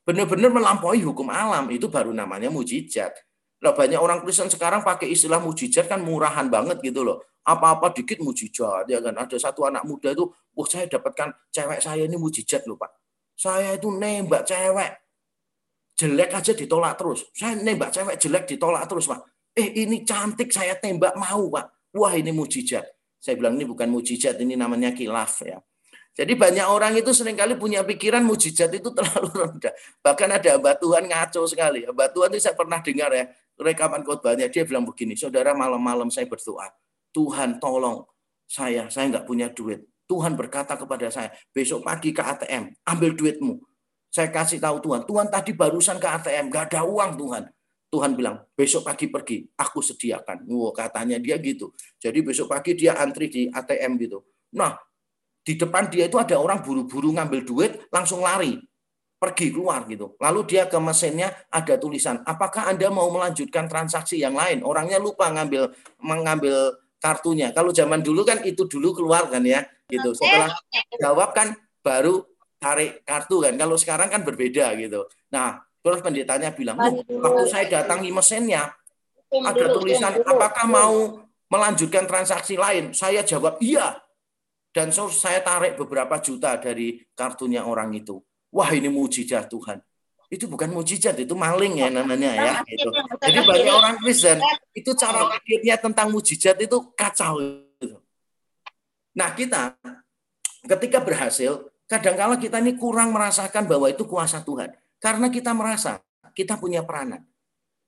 Benar-benar 0.02 0.50
melampaui 0.50 0.98
hukum 1.04 1.30
alam. 1.30 1.70
Itu 1.70 1.86
baru 1.86 2.10
namanya 2.10 2.50
mujizat. 2.50 3.14
Loh, 3.62 3.70
banyak 3.70 4.00
orang 4.02 4.26
Kristen 4.26 4.50
sekarang 4.50 4.82
pakai 4.82 5.06
istilah 5.06 5.38
mujizat 5.38 5.86
kan 5.86 6.02
murahan 6.02 6.50
banget 6.50 6.82
gitu 6.82 7.06
loh. 7.06 7.22
Apa-apa 7.42 7.90
dikit 7.90 8.22
mujizat 8.22 8.86
ya 8.86 9.02
kan. 9.02 9.14
Ada 9.18 9.36
satu 9.38 9.66
anak 9.66 9.82
muda 9.82 10.14
itu, 10.14 10.30
"Wah, 10.54 10.66
saya 10.66 10.86
dapatkan 10.86 11.50
cewek 11.50 11.82
saya 11.82 12.06
ini 12.06 12.14
mujizat 12.14 12.66
loh, 12.70 12.78
Pak." 12.78 12.90
Saya 13.34 13.74
itu 13.74 13.90
nembak 13.90 14.46
cewek 14.46 14.92
jelek 15.98 16.30
aja 16.34 16.52
ditolak 16.54 16.94
terus. 16.98 17.26
Saya 17.34 17.58
nembak 17.58 17.90
cewek 17.90 18.16
jelek 18.18 18.44
ditolak 18.46 18.86
terus, 18.86 19.10
Pak. 19.10 19.20
Eh, 19.52 19.84
ini 19.84 20.06
cantik 20.06 20.48
saya 20.54 20.78
tembak 20.78 21.18
mau, 21.18 21.50
Pak. 21.50 21.94
Wah, 21.98 22.14
ini 22.16 22.30
mujizat. 22.30 22.86
Saya 23.22 23.38
bilang 23.38 23.54
ini 23.54 23.68
bukan 23.68 23.86
mujizat, 23.86 24.38
ini 24.42 24.58
namanya 24.58 24.90
kilaf 24.90 25.46
ya. 25.46 25.62
Jadi 26.12 26.36
banyak 26.36 26.66
orang 26.68 26.92
itu 26.92 27.08
sering 27.16 27.32
kali 27.32 27.56
punya 27.56 27.80
pikiran 27.80 28.20
mujizat 28.20 28.68
itu 28.68 28.92
terlalu 28.92 29.32
rendah. 29.48 29.72
Bahkan 30.04 30.28
ada 30.28 30.48
hamba 30.58 30.76
Tuhan 30.76 31.08
ngaco 31.08 31.42
sekali. 31.48 31.88
Hamba 31.88 32.12
Tuhan 32.12 32.28
itu 32.36 32.42
saya 32.44 32.52
pernah 32.52 32.84
dengar 32.84 33.10
ya, 33.16 33.24
rekaman 33.56 34.04
khotbahnya 34.04 34.52
dia 34.52 34.68
bilang 34.68 34.84
begini, 34.84 35.16
saudara 35.16 35.56
malam-malam 35.56 36.12
saya 36.12 36.28
berdoa, 36.28 36.68
Tuhan 37.12 37.60
tolong 37.60 38.04
saya, 38.48 38.88
saya 38.88 39.08
nggak 39.08 39.24
punya 39.28 39.48
duit. 39.52 39.84
Tuhan 40.08 40.36
berkata 40.36 40.76
kepada 40.76 41.08
saya, 41.08 41.32
besok 41.56 41.84
pagi 41.86 42.12
ke 42.12 42.20
ATM, 42.20 42.68
ambil 42.84 43.16
duitmu. 43.16 43.56
Saya 44.12 44.28
kasih 44.28 44.60
tahu 44.60 44.84
Tuhan, 44.84 45.08
Tuhan 45.08 45.32
tadi 45.32 45.56
barusan 45.56 45.96
ke 45.96 46.04
ATM, 46.04 46.52
nggak 46.52 46.64
ada 46.72 46.84
uang 46.84 47.16
Tuhan. 47.16 47.44
Tuhan 47.92 48.12
bilang, 48.16 48.40
besok 48.56 48.88
pagi 48.88 49.08
pergi, 49.08 49.44
aku 49.56 49.84
sediakan. 49.84 50.48
Wow, 50.48 50.72
katanya 50.72 51.20
dia 51.20 51.36
gitu. 51.40 51.72
Jadi 52.00 52.24
besok 52.24 52.52
pagi 52.52 52.72
dia 52.72 52.96
antri 52.96 53.28
di 53.28 53.48
ATM 53.48 54.00
gitu. 54.00 54.24
Nah, 54.56 54.76
di 55.44 55.56
depan 55.56 55.88
dia 55.92 56.08
itu 56.08 56.16
ada 56.16 56.40
orang 56.40 56.60
buru-buru 56.64 57.12
ngambil 57.12 57.40
duit, 57.44 57.72
langsung 57.92 58.24
lari 58.24 58.56
pergi 59.22 59.54
keluar 59.54 59.86
gitu. 59.86 60.18
Lalu 60.18 60.40
dia 60.50 60.66
ke 60.66 60.74
mesinnya 60.82 61.30
ada 61.46 61.78
tulisan, 61.78 62.26
apakah 62.26 62.66
Anda 62.66 62.90
mau 62.90 63.06
melanjutkan 63.06 63.70
transaksi 63.70 64.18
yang 64.18 64.34
lain? 64.34 64.66
Orangnya 64.66 64.98
lupa 64.98 65.30
ngambil 65.30 65.70
mengambil 66.02 66.74
kartunya. 67.02 67.50
Kalau 67.50 67.74
zaman 67.74 67.98
dulu 67.98 68.22
kan 68.22 68.46
itu 68.46 68.70
dulu 68.70 68.94
keluar 68.94 69.26
kan 69.26 69.42
ya, 69.42 69.66
gitu. 69.90 70.14
Setelah 70.14 70.54
jawab 71.02 71.34
kan 71.34 71.58
baru 71.82 72.22
tarik 72.62 73.02
kartu 73.02 73.42
kan. 73.42 73.58
Kalau 73.58 73.74
sekarang 73.74 74.06
kan 74.06 74.22
berbeda 74.22 74.70
gitu. 74.78 75.10
Nah, 75.34 75.58
terus 75.82 75.98
pendetanya 75.98 76.54
bilang, 76.54 76.78
oh, 76.78 77.02
waktu 77.02 77.44
saya 77.50 77.66
datangi 77.66 78.14
mesinnya 78.14 78.70
ada 79.32 79.66
tulisan, 79.74 80.22
apakah 80.22 80.70
mau 80.70 81.26
melanjutkan 81.50 82.06
transaksi 82.06 82.54
lain? 82.54 82.94
Saya 82.94 83.26
jawab 83.26 83.58
iya. 83.58 83.98
Dan 84.72 84.88
so, 84.88 85.10
saya 85.10 85.42
tarik 85.44 85.76
beberapa 85.76 86.16
juta 86.22 86.56
dari 86.56 86.96
kartunya 87.12 87.60
orang 87.66 87.92
itu 87.92 88.16
wah 88.52 88.70
ini 88.70 88.92
mujizat 88.92 89.48
Tuhan. 89.48 89.80
Itu 90.32 90.48
bukan 90.48 90.72
mujizat, 90.72 91.12
itu 91.20 91.36
maling 91.36 91.76
ya 91.76 91.92
namanya 91.92 92.32
ya. 92.32 92.52
Gitu. 92.64 92.88
Jadi 93.20 93.38
banyak 93.44 93.74
orang 93.76 93.96
Kristen 94.00 94.40
itu 94.72 94.96
cara 94.96 95.28
pikirnya 95.36 95.76
tentang 95.76 96.08
mujizat 96.08 96.56
itu 96.56 96.88
kacau. 96.96 97.36
Gitu. 97.76 98.00
Nah 99.12 99.36
kita 99.36 99.76
ketika 100.64 101.04
berhasil, 101.04 101.68
kadang-kala 101.84 102.40
kita 102.40 102.64
ini 102.64 102.80
kurang 102.80 103.12
merasakan 103.12 103.68
bahwa 103.68 103.92
itu 103.92 104.08
kuasa 104.08 104.40
Tuhan. 104.40 104.72
Karena 104.96 105.28
kita 105.28 105.52
merasa 105.52 106.00
kita 106.32 106.56
punya 106.56 106.80
peranan. 106.80 107.28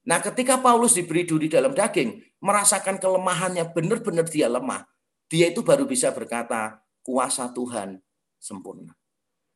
Nah 0.05 0.21
ketika 0.21 0.61
Paulus 0.61 0.93
diberi 0.93 1.25
duri 1.25 1.49
dalam 1.49 1.73
daging, 1.73 2.21
merasakan 2.45 3.01
kelemahannya 3.01 3.73
benar-benar 3.73 4.29
dia 4.29 4.53
lemah, 4.53 4.85
dia 5.33 5.49
itu 5.49 5.65
baru 5.65 5.89
bisa 5.89 6.13
berkata, 6.13 6.85
kuasa 7.01 7.49
Tuhan 7.57 7.97
sempurna. 8.37 8.93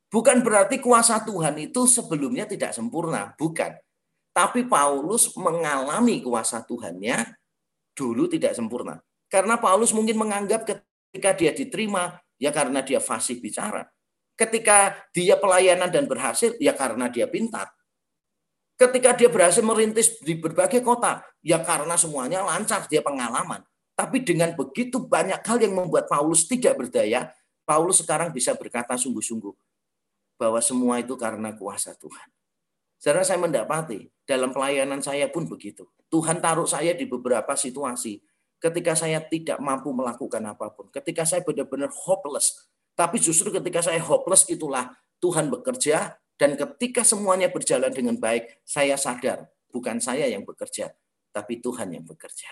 Bukan 0.08 0.40
berarti 0.40 0.80
kuasa 0.80 1.20
Tuhan 1.20 1.52
itu 1.60 1.84
sebelumnya 1.84 2.48
tidak 2.48 2.72
sempurna, 2.72 3.36
bukan. 3.36 3.76
Tapi 4.32 4.64
Paulus 4.64 5.36
mengalami 5.36 6.24
kuasa 6.24 6.64
Tuhannya 6.64 7.36
dulu 7.92 8.24
tidak 8.30 8.56
sempurna. 8.56 9.02
Karena 9.28 9.60
Paulus 9.60 9.92
mungkin 9.92 10.16
menganggap 10.16 10.64
ketika 10.64 11.36
dia 11.36 11.52
diterima, 11.52 12.16
ya 12.40 12.48
karena 12.48 12.80
dia 12.80 13.04
fasih 13.04 13.36
bicara. 13.36 13.84
Ketika 14.38 14.96
dia 15.12 15.36
pelayanan 15.36 15.92
dan 15.92 16.08
berhasil, 16.08 16.56
ya 16.56 16.72
karena 16.72 17.12
dia 17.12 17.28
pintar. 17.28 17.68
Ketika 18.78 19.12
dia 19.12 19.26
berhasil 19.26 19.60
merintis 19.60 20.22
di 20.22 20.38
berbagai 20.38 20.80
kota, 20.80 21.20
ya 21.42 21.58
karena 21.60 21.98
semuanya 21.98 22.46
lancar, 22.46 22.86
dia 22.86 23.02
pengalaman. 23.02 23.60
Tapi 23.98 24.22
dengan 24.22 24.54
begitu 24.54 25.02
banyak 25.02 25.42
hal 25.42 25.58
yang 25.58 25.74
membuat 25.74 26.06
Paulus 26.06 26.46
tidak 26.46 26.78
berdaya, 26.78 27.34
Paulus 27.66 27.98
sekarang 27.98 28.30
bisa 28.30 28.54
berkata 28.54 28.94
sungguh-sungguh, 28.94 29.50
bahwa 30.38 30.62
semua 30.62 31.02
itu 31.02 31.18
karena 31.18 31.52
kuasa 31.58 31.92
Tuhan. 31.98 32.30
Saudara 32.98 33.26
saya 33.26 33.42
mendapati 33.42 34.06
dalam 34.24 34.54
pelayanan 34.54 35.02
saya 35.02 35.26
pun 35.28 35.46
begitu. 35.50 35.86
Tuhan 36.08 36.40
taruh 36.40 36.66
saya 36.66 36.94
di 36.94 37.04
beberapa 37.04 37.52
situasi 37.58 38.22
ketika 38.58 38.96
saya 38.98 39.22
tidak 39.22 39.58
mampu 39.60 39.90
melakukan 39.94 40.42
apa 40.46 40.72
pun. 40.72 40.88
Ketika 40.90 41.26
saya 41.26 41.42
benar-benar 41.44 41.90
hopeless. 41.92 42.70
Tapi 42.98 43.22
justru 43.22 43.54
ketika 43.54 43.82
saya 43.84 44.02
hopeless 44.02 44.46
itulah 44.50 44.90
Tuhan 45.22 45.46
bekerja 45.50 46.18
dan 46.38 46.54
ketika 46.54 47.02
semuanya 47.02 47.50
berjalan 47.50 47.90
dengan 47.90 48.18
baik, 48.18 48.62
saya 48.62 48.94
sadar 48.94 49.50
bukan 49.70 49.98
saya 49.98 50.26
yang 50.30 50.46
bekerja, 50.46 50.90
tapi 51.34 51.58
Tuhan 51.58 51.94
yang 51.94 52.06
bekerja. 52.06 52.50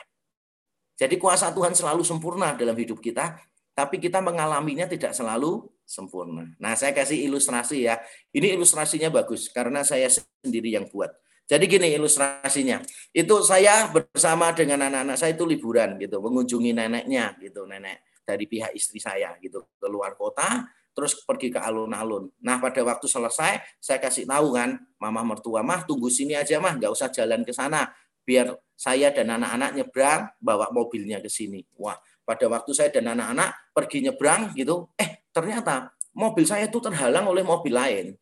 Jadi 0.97 1.15
kuasa 1.21 1.55
Tuhan 1.55 1.75
selalu 1.77 2.03
sempurna 2.03 2.55
dalam 2.59 2.75
hidup 2.75 2.99
kita, 2.99 3.39
tapi 3.77 4.01
kita 4.01 4.25
mengalaminya 4.25 4.89
tidak 4.89 5.13
selalu 5.13 5.69
sempurna. 5.85 6.49
Nah, 6.57 6.73
saya 6.73 6.97
kasih 6.97 7.29
ilustrasi 7.29 7.85
ya. 7.85 8.01
Ini 8.33 8.57
ilustrasinya 8.57 9.13
bagus 9.13 9.53
karena 9.53 9.85
saya 9.85 10.09
sendiri 10.09 10.73
yang 10.73 10.89
buat. 10.89 11.13
Jadi 11.45 11.69
gini 11.69 11.93
ilustrasinya. 11.93 12.81
Itu 13.13 13.45
saya 13.45 13.93
bersama 13.93 14.51
dengan 14.57 14.89
anak-anak 14.89 15.21
saya 15.21 15.37
itu 15.37 15.45
liburan 15.45 16.01
gitu, 16.01 16.19
mengunjungi 16.25 16.73
neneknya 16.73 17.37
gitu, 17.39 17.69
nenek 17.69 18.03
dari 18.25 18.49
pihak 18.49 18.73
istri 18.75 18.99
saya 18.99 19.37
gitu, 19.39 19.63
ke 19.79 19.87
luar 19.87 20.19
kota, 20.19 20.67
terus 20.91 21.15
pergi 21.23 21.53
ke 21.53 21.61
alun-alun. 21.63 22.33
Nah, 22.43 22.59
pada 22.59 22.83
waktu 22.83 23.07
selesai, 23.07 23.63
saya 23.79 23.99
kasih 24.03 24.27
tahu 24.27 24.57
kan, 24.57 24.75
mama 24.99 25.23
mertua, 25.23 25.63
mah 25.63 25.87
tunggu 25.87 26.11
sini 26.11 26.35
aja 26.35 26.59
mah, 26.59 26.75
nggak 26.75 26.91
usah 26.91 27.13
jalan 27.15 27.47
ke 27.47 27.55
sana, 27.55 27.93
biar 28.27 28.51
saya 28.75 29.15
dan 29.15 29.31
anak-anak 29.39 29.71
nyebrang, 29.79 30.27
bawa 30.43 30.75
mobilnya 30.75 31.23
ke 31.23 31.31
sini. 31.31 31.63
Wah, 31.79 31.95
pada 32.27 32.51
waktu 32.51 32.75
saya 32.75 32.91
dan 32.91 33.15
anak-anak 33.15 33.71
pergi 33.71 34.03
nyebrang 34.03 34.51
gitu, 34.59 34.91
eh 34.99 35.23
ternyata 35.31 35.95
mobil 36.19 36.43
saya 36.43 36.67
itu 36.67 36.83
terhalang 36.83 37.31
oleh 37.31 37.47
mobil 37.47 37.71
lain, 37.71 38.19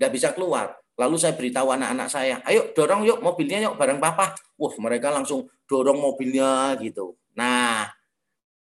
nggak 0.00 0.12
bisa 0.12 0.32
keluar. 0.32 0.72
Lalu 0.96 1.16
saya 1.20 1.36
beritahu 1.36 1.68
anak-anak 1.72 2.08
saya, 2.08 2.40
ayo 2.48 2.72
dorong 2.72 3.04
yuk 3.04 3.20
mobilnya 3.20 3.60
yuk 3.60 3.76
bareng 3.76 4.00
papa. 4.00 4.32
Wah 4.56 4.74
mereka 4.80 5.12
langsung 5.12 5.48
dorong 5.68 6.00
mobilnya 6.00 6.76
gitu. 6.80 7.16
Nah 7.36 7.88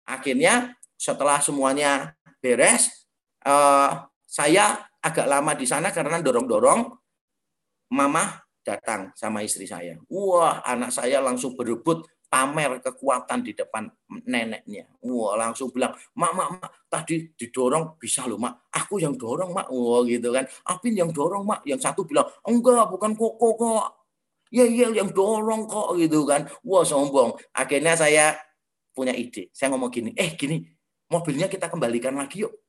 akhirnya 0.06 0.74
setelah 0.94 1.42
semuanya 1.42 2.14
beres, 2.38 3.06
eh, 3.42 3.90
saya 4.26 4.86
agak 5.02 5.26
lama 5.26 5.54
di 5.54 5.66
sana 5.66 5.94
karena 5.94 6.18
dorong-dorong. 6.22 6.94
Mama 7.94 8.42
datang 8.66 9.14
sama 9.14 9.46
istri 9.46 9.62
saya. 9.62 9.94
Wah 10.10 10.66
anak 10.66 10.90
saya 10.90 11.22
langsung 11.22 11.54
berebut 11.54 12.02
pamer 12.36 12.84
kekuatan 12.84 13.40
di 13.40 13.56
depan 13.56 13.88
neneknya. 14.28 14.84
Wah, 15.08 15.34
langsung 15.40 15.72
bilang, 15.72 15.96
"Mak, 16.20 16.32
mak, 16.36 16.48
mak, 16.60 16.70
tadi 16.92 17.32
didorong 17.32 17.96
bisa 17.96 18.28
loh, 18.28 18.36
Mak. 18.36 18.68
Aku 18.76 19.00
yang 19.00 19.16
dorong, 19.16 19.56
Mak." 19.56 19.72
Wah, 19.72 20.04
gitu 20.04 20.28
kan. 20.36 20.44
Apin 20.68 20.92
yang 20.92 21.08
dorong, 21.16 21.48
Mak. 21.48 21.64
Yang 21.64 21.80
satu 21.88 22.04
bilang, 22.04 22.28
"Enggak, 22.44 22.92
bukan 22.92 23.16
Koko 23.16 23.48
kok." 23.56 23.84
Ya, 24.54 24.64
iya 24.68 24.92
yang 24.94 25.10
dorong 25.10 25.66
kok 25.66 25.96
gitu 25.98 26.22
kan. 26.28 26.46
Wah, 26.62 26.84
sombong. 26.86 27.34
Akhirnya 27.56 27.94
saya 27.98 28.36
punya 28.96 29.12
ide. 29.16 29.50
Saya 29.54 29.74
ngomong 29.74 29.90
gini, 29.94 30.10
"Eh, 30.16 30.34
gini, 30.38 30.62
mobilnya 31.12 31.46
kita 31.50 31.68
kembalikan 31.72 32.16
lagi 32.18 32.44
yuk." 32.46 32.65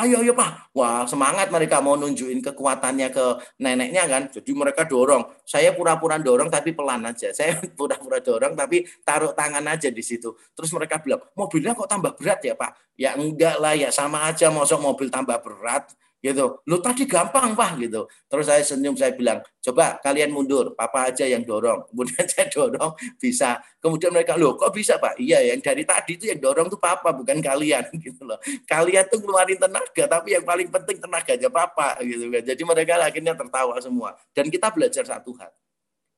Ayo 0.00 0.24
ayo 0.24 0.32
pak. 0.32 0.72
Wah 0.72 1.04
semangat 1.04 1.52
mereka 1.52 1.84
mau 1.84 1.98
nunjukin 2.00 2.40
kekuatannya 2.40 3.08
ke 3.12 3.24
neneknya 3.60 4.04
kan. 4.08 4.22
Jadi 4.32 4.50
mereka 4.56 4.88
dorong. 4.88 5.28
Saya 5.44 5.76
pura-pura 5.76 6.16
dorong 6.16 6.48
tapi 6.48 6.72
pelan 6.72 7.04
aja. 7.04 7.28
Saya 7.38 7.60
pura-pura 7.76 8.22
dorong 8.24 8.56
tapi 8.56 8.88
taruh 9.04 9.36
tangan 9.36 9.64
aja 9.68 9.92
di 9.92 10.00
situ. 10.00 10.32
Terus 10.56 10.70
mereka 10.72 11.00
bilang 11.04 11.20
mobilnya 11.36 11.76
kok 11.76 11.88
tambah 11.88 12.16
berat 12.16 12.40
ya 12.40 12.56
pak? 12.56 12.72
Ya 12.96 13.16
enggak 13.16 13.60
lah 13.60 13.76
ya 13.76 13.92
sama 13.92 14.24
aja 14.28 14.48
masuk 14.48 14.80
mobil 14.80 15.12
tambah 15.12 15.36
berat 15.44 15.92
gitu. 16.22 16.62
Lu 16.70 16.78
tadi 16.78 17.04
gampang 17.04 17.58
pak 17.58 17.82
gitu. 17.82 18.06
Terus 18.30 18.46
saya 18.46 18.62
senyum 18.62 18.94
saya 18.94 19.10
bilang, 19.12 19.42
coba 19.58 19.98
kalian 19.98 20.30
mundur, 20.30 20.72
papa 20.78 21.10
aja 21.10 21.26
yang 21.26 21.42
dorong. 21.42 21.82
Kemudian 21.90 22.24
saya 22.30 22.46
dorong 22.46 22.94
bisa. 23.18 23.58
Kemudian 23.82 24.14
mereka 24.14 24.38
loh 24.38 24.54
kok 24.54 24.70
bisa 24.70 25.02
pak? 25.02 25.18
Iya 25.18 25.42
yang 25.52 25.58
dari 25.58 25.82
tadi 25.82 26.14
itu 26.14 26.30
yang 26.30 26.38
dorong 26.38 26.70
tuh 26.70 26.78
papa 26.78 27.10
bukan 27.10 27.42
kalian 27.42 27.90
gitu 28.06 28.22
loh. 28.22 28.38
Kalian 28.70 29.04
tuh 29.10 29.18
ngeluarin 29.18 29.58
tenaga 29.58 30.04
tapi 30.06 30.38
yang 30.38 30.46
paling 30.46 30.70
penting 30.70 31.02
tenaganya 31.02 31.50
papa 31.50 31.98
gitu 32.06 32.30
kan. 32.30 32.42
Jadi 32.46 32.62
mereka 32.62 33.02
akhirnya 33.02 33.34
tertawa 33.34 33.74
semua. 33.82 34.14
Dan 34.30 34.46
kita 34.46 34.70
belajar 34.70 35.02
satu 35.02 35.34
hal. 35.42 35.50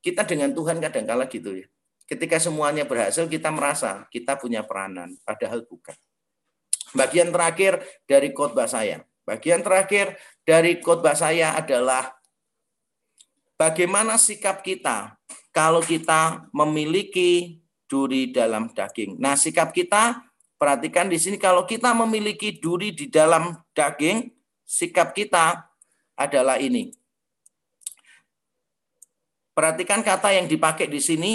Kita 0.05 0.29
dengan 0.29 0.53
Tuhan 0.53 0.85
kadang 0.85 1.09
kala 1.09 1.25
gitu 1.33 1.57
ya. 1.57 1.67
Ketika 2.05 2.37
semuanya 2.37 2.85
berhasil 2.85 3.25
kita 3.25 3.49
merasa 3.49 4.05
kita 4.13 4.37
punya 4.37 4.61
peranan, 4.61 5.17
padahal 5.25 5.65
bukan. 5.65 5.97
Bagian 6.93 7.33
terakhir 7.33 7.81
dari 8.05 8.37
khotbah 8.37 8.69
saya 8.69 9.01
Bagian 9.25 9.65
terakhir 9.65 10.21
dari 10.45 10.85
khotbah 10.85 11.17
saya 11.17 11.57
adalah 11.57 12.13
bagaimana 13.57 14.21
sikap 14.21 14.61
kita 14.61 15.17
kalau 15.49 15.81
kita 15.81 16.45
memiliki 16.53 17.65
duri 17.89 18.29
dalam 18.29 18.69
daging. 18.69 19.17
Nah, 19.17 19.33
sikap 19.33 19.73
kita 19.73 20.21
perhatikan 20.61 21.09
di 21.09 21.17
sini 21.17 21.41
kalau 21.41 21.65
kita 21.65 21.97
memiliki 21.97 22.61
duri 22.61 22.93
di 22.93 23.09
dalam 23.09 23.57
daging, 23.73 24.29
sikap 24.69 25.17
kita 25.17 25.73
adalah 26.21 26.61
ini. 26.61 26.93
Perhatikan 29.55 30.03
kata 30.03 30.35
yang 30.35 30.51
dipakai 30.51 30.91
di 30.91 31.01
sini. 31.01 31.35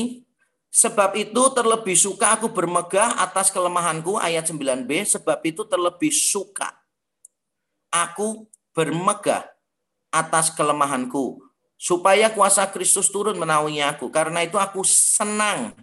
Sebab 0.69 1.17
itu 1.17 1.49
terlebih 1.49 1.97
suka 1.97 2.37
aku 2.37 2.53
bermegah 2.53 3.17
atas 3.17 3.49
kelemahanku 3.49 4.21
ayat 4.21 4.45
9b. 4.45 5.17
Sebab 5.17 5.41
itu 5.41 5.65
terlebih 5.65 6.13
suka 6.13 6.69
aku 7.93 8.49
bermegah 8.73 9.45
atas 10.09 10.49
kelemahanku, 10.53 11.37
supaya 11.77 12.33
kuasa 12.33 12.65
Kristus 12.69 13.09
turun 13.13 13.37
menaungi 13.37 13.83
aku. 13.85 14.09
Karena 14.09 14.41
itu 14.41 14.57
aku 14.57 14.81
senang, 14.85 15.77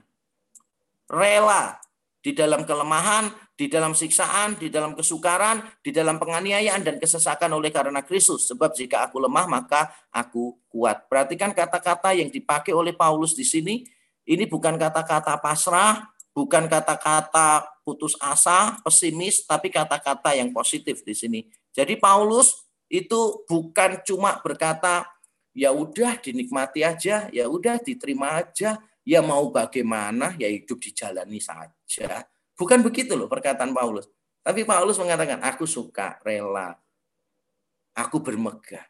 rela 1.06 1.78
di 2.22 2.34
dalam 2.34 2.66
kelemahan, 2.66 3.30
di 3.54 3.70
dalam 3.70 3.94
siksaan, 3.94 4.58
di 4.58 4.66
dalam 4.66 4.92
kesukaran, 4.98 5.62
di 5.80 5.94
dalam 5.94 6.18
penganiayaan 6.18 6.82
dan 6.82 6.96
kesesakan 6.98 7.54
oleh 7.54 7.70
karena 7.70 8.02
Kristus. 8.02 8.50
Sebab 8.50 8.74
jika 8.74 9.06
aku 9.06 9.22
lemah, 9.22 9.46
maka 9.46 9.94
aku 10.10 10.58
kuat. 10.68 11.06
Perhatikan 11.06 11.54
kata-kata 11.54 12.12
yang 12.12 12.28
dipakai 12.28 12.74
oleh 12.74 12.92
Paulus 12.92 13.32
di 13.32 13.46
sini. 13.46 13.86
Ini 14.26 14.50
bukan 14.50 14.74
kata-kata 14.74 15.38
pasrah, 15.38 16.02
bukan 16.34 16.66
kata-kata 16.66 17.62
putus 17.86 18.18
asa, 18.18 18.74
pesimis, 18.82 19.46
tapi 19.46 19.70
kata-kata 19.70 20.34
yang 20.34 20.50
positif 20.50 21.06
di 21.06 21.14
sini. 21.14 21.40
Jadi 21.76 22.00
Paulus 22.00 22.64
itu 22.88 23.44
bukan 23.44 24.00
cuma 24.00 24.40
berkata 24.40 25.04
ya 25.52 25.76
udah 25.76 26.16
dinikmati 26.16 26.80
aja, 26.80 27.28
ya 27.28 27.44
udah 27.44 27.76
diterima 27.76 28.40
aja, 28.40 28.80
ya 29.04 29.20
mau 29.20 29.52
bagaimana 29.52 30.32
ya 30.40 30.48
hidup 30.48 30.80
dijalani 30.80 31.36
saja. 31.36 32.24
Bukan 32.56 32.80
begitu 32.80 33.12
loh 33.12 33.28
perkataan 33.28 33.76
Paulus. 33.76 34.08
Tapi 34.40 34.64
Paulus 34.64 34.96
mengatakan 34.96 35.44
aku 35.44 35.68
suka, 35.68 36.16
rela. 36.24 36.72
Aku 37.96 38.20
bermegah. 38.24 38.84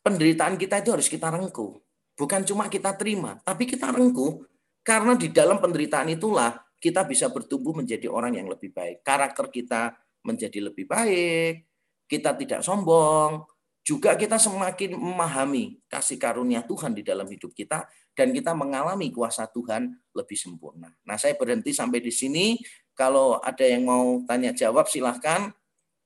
Penderitaan 0.00 0.54
kita 0.56 0.80
itu 0.80 0.94
harus 0.94 1.08
kita 1.10 1.28
rengkuh. 1.28 1.76
Bukan 2.16 2.46
cuma 2.48 2.70
kita 2.72 2.96
terima, 2.96 3.36
tapi 3.44 3.68
kita 3.68 3.92
rengkuh. 3.92 4.44
Karena 4.86 5.18
di 5.18 5.34
dalam 5.34 5.58
penderitaan 5.58 6.14
itulah 6.14 6.54
kita 6.78 7.02
bisa 7.02 7.26
bertumbuh 7.28 7.74
menjadi 7.74 8.06
orang 8.06 8.38
yang 8.38 8.46
lebih 8.46 8.70
baik. 8.70 9.02
Karakter 9.02 9.50
kita 9.50 9.98
menjadi 10.26 10.58
lebih 10.58 10.90
baik, 10.90 11.62
kita 12.10 12.34
tidak 12.34 12.60
sombong, 12.66 13.46
juga 13.86 14.18
kita 14.18 14.34
semakin 14.34 14.98
memahami 14.98 15.78
kasih 15.86 16.18
karunia 16.18 16.66
Tuhan 16.66 16.90
di 16.90 17.06
dalam 17.06 17.30
hidup 17.30 17.54
kita 17.54 17.86
dan 18.18 18.34
kita 18.34 18.50
mengalami 18.50 19.14
kuasa 19.14 19.46
Tuhan 19.46 19.94
lebih 20.10 20.34
sempurna. 20.34 20.90
Nah, 21.06 21.14
saya 21.14 21.38
berhenti 21.38 21.70
sampai 21.70 22.02
di 22.02 22.10
sini. 22.10 22.58
Kalau 22.98 23.38
ada 23.38 23.62
yang 23.62 23.86
mau 23.86 24.26
tanya 24.26 24.50
jawab 24.50 24.90
silahkan. 24.90 25.54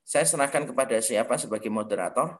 Saya 0.05 0.29
serahkan 0.29 0.69
kepada 0.69 1.01
siapa 1.01 1.41
sebagai 1.41 1.73
moderator. 1.73 2.37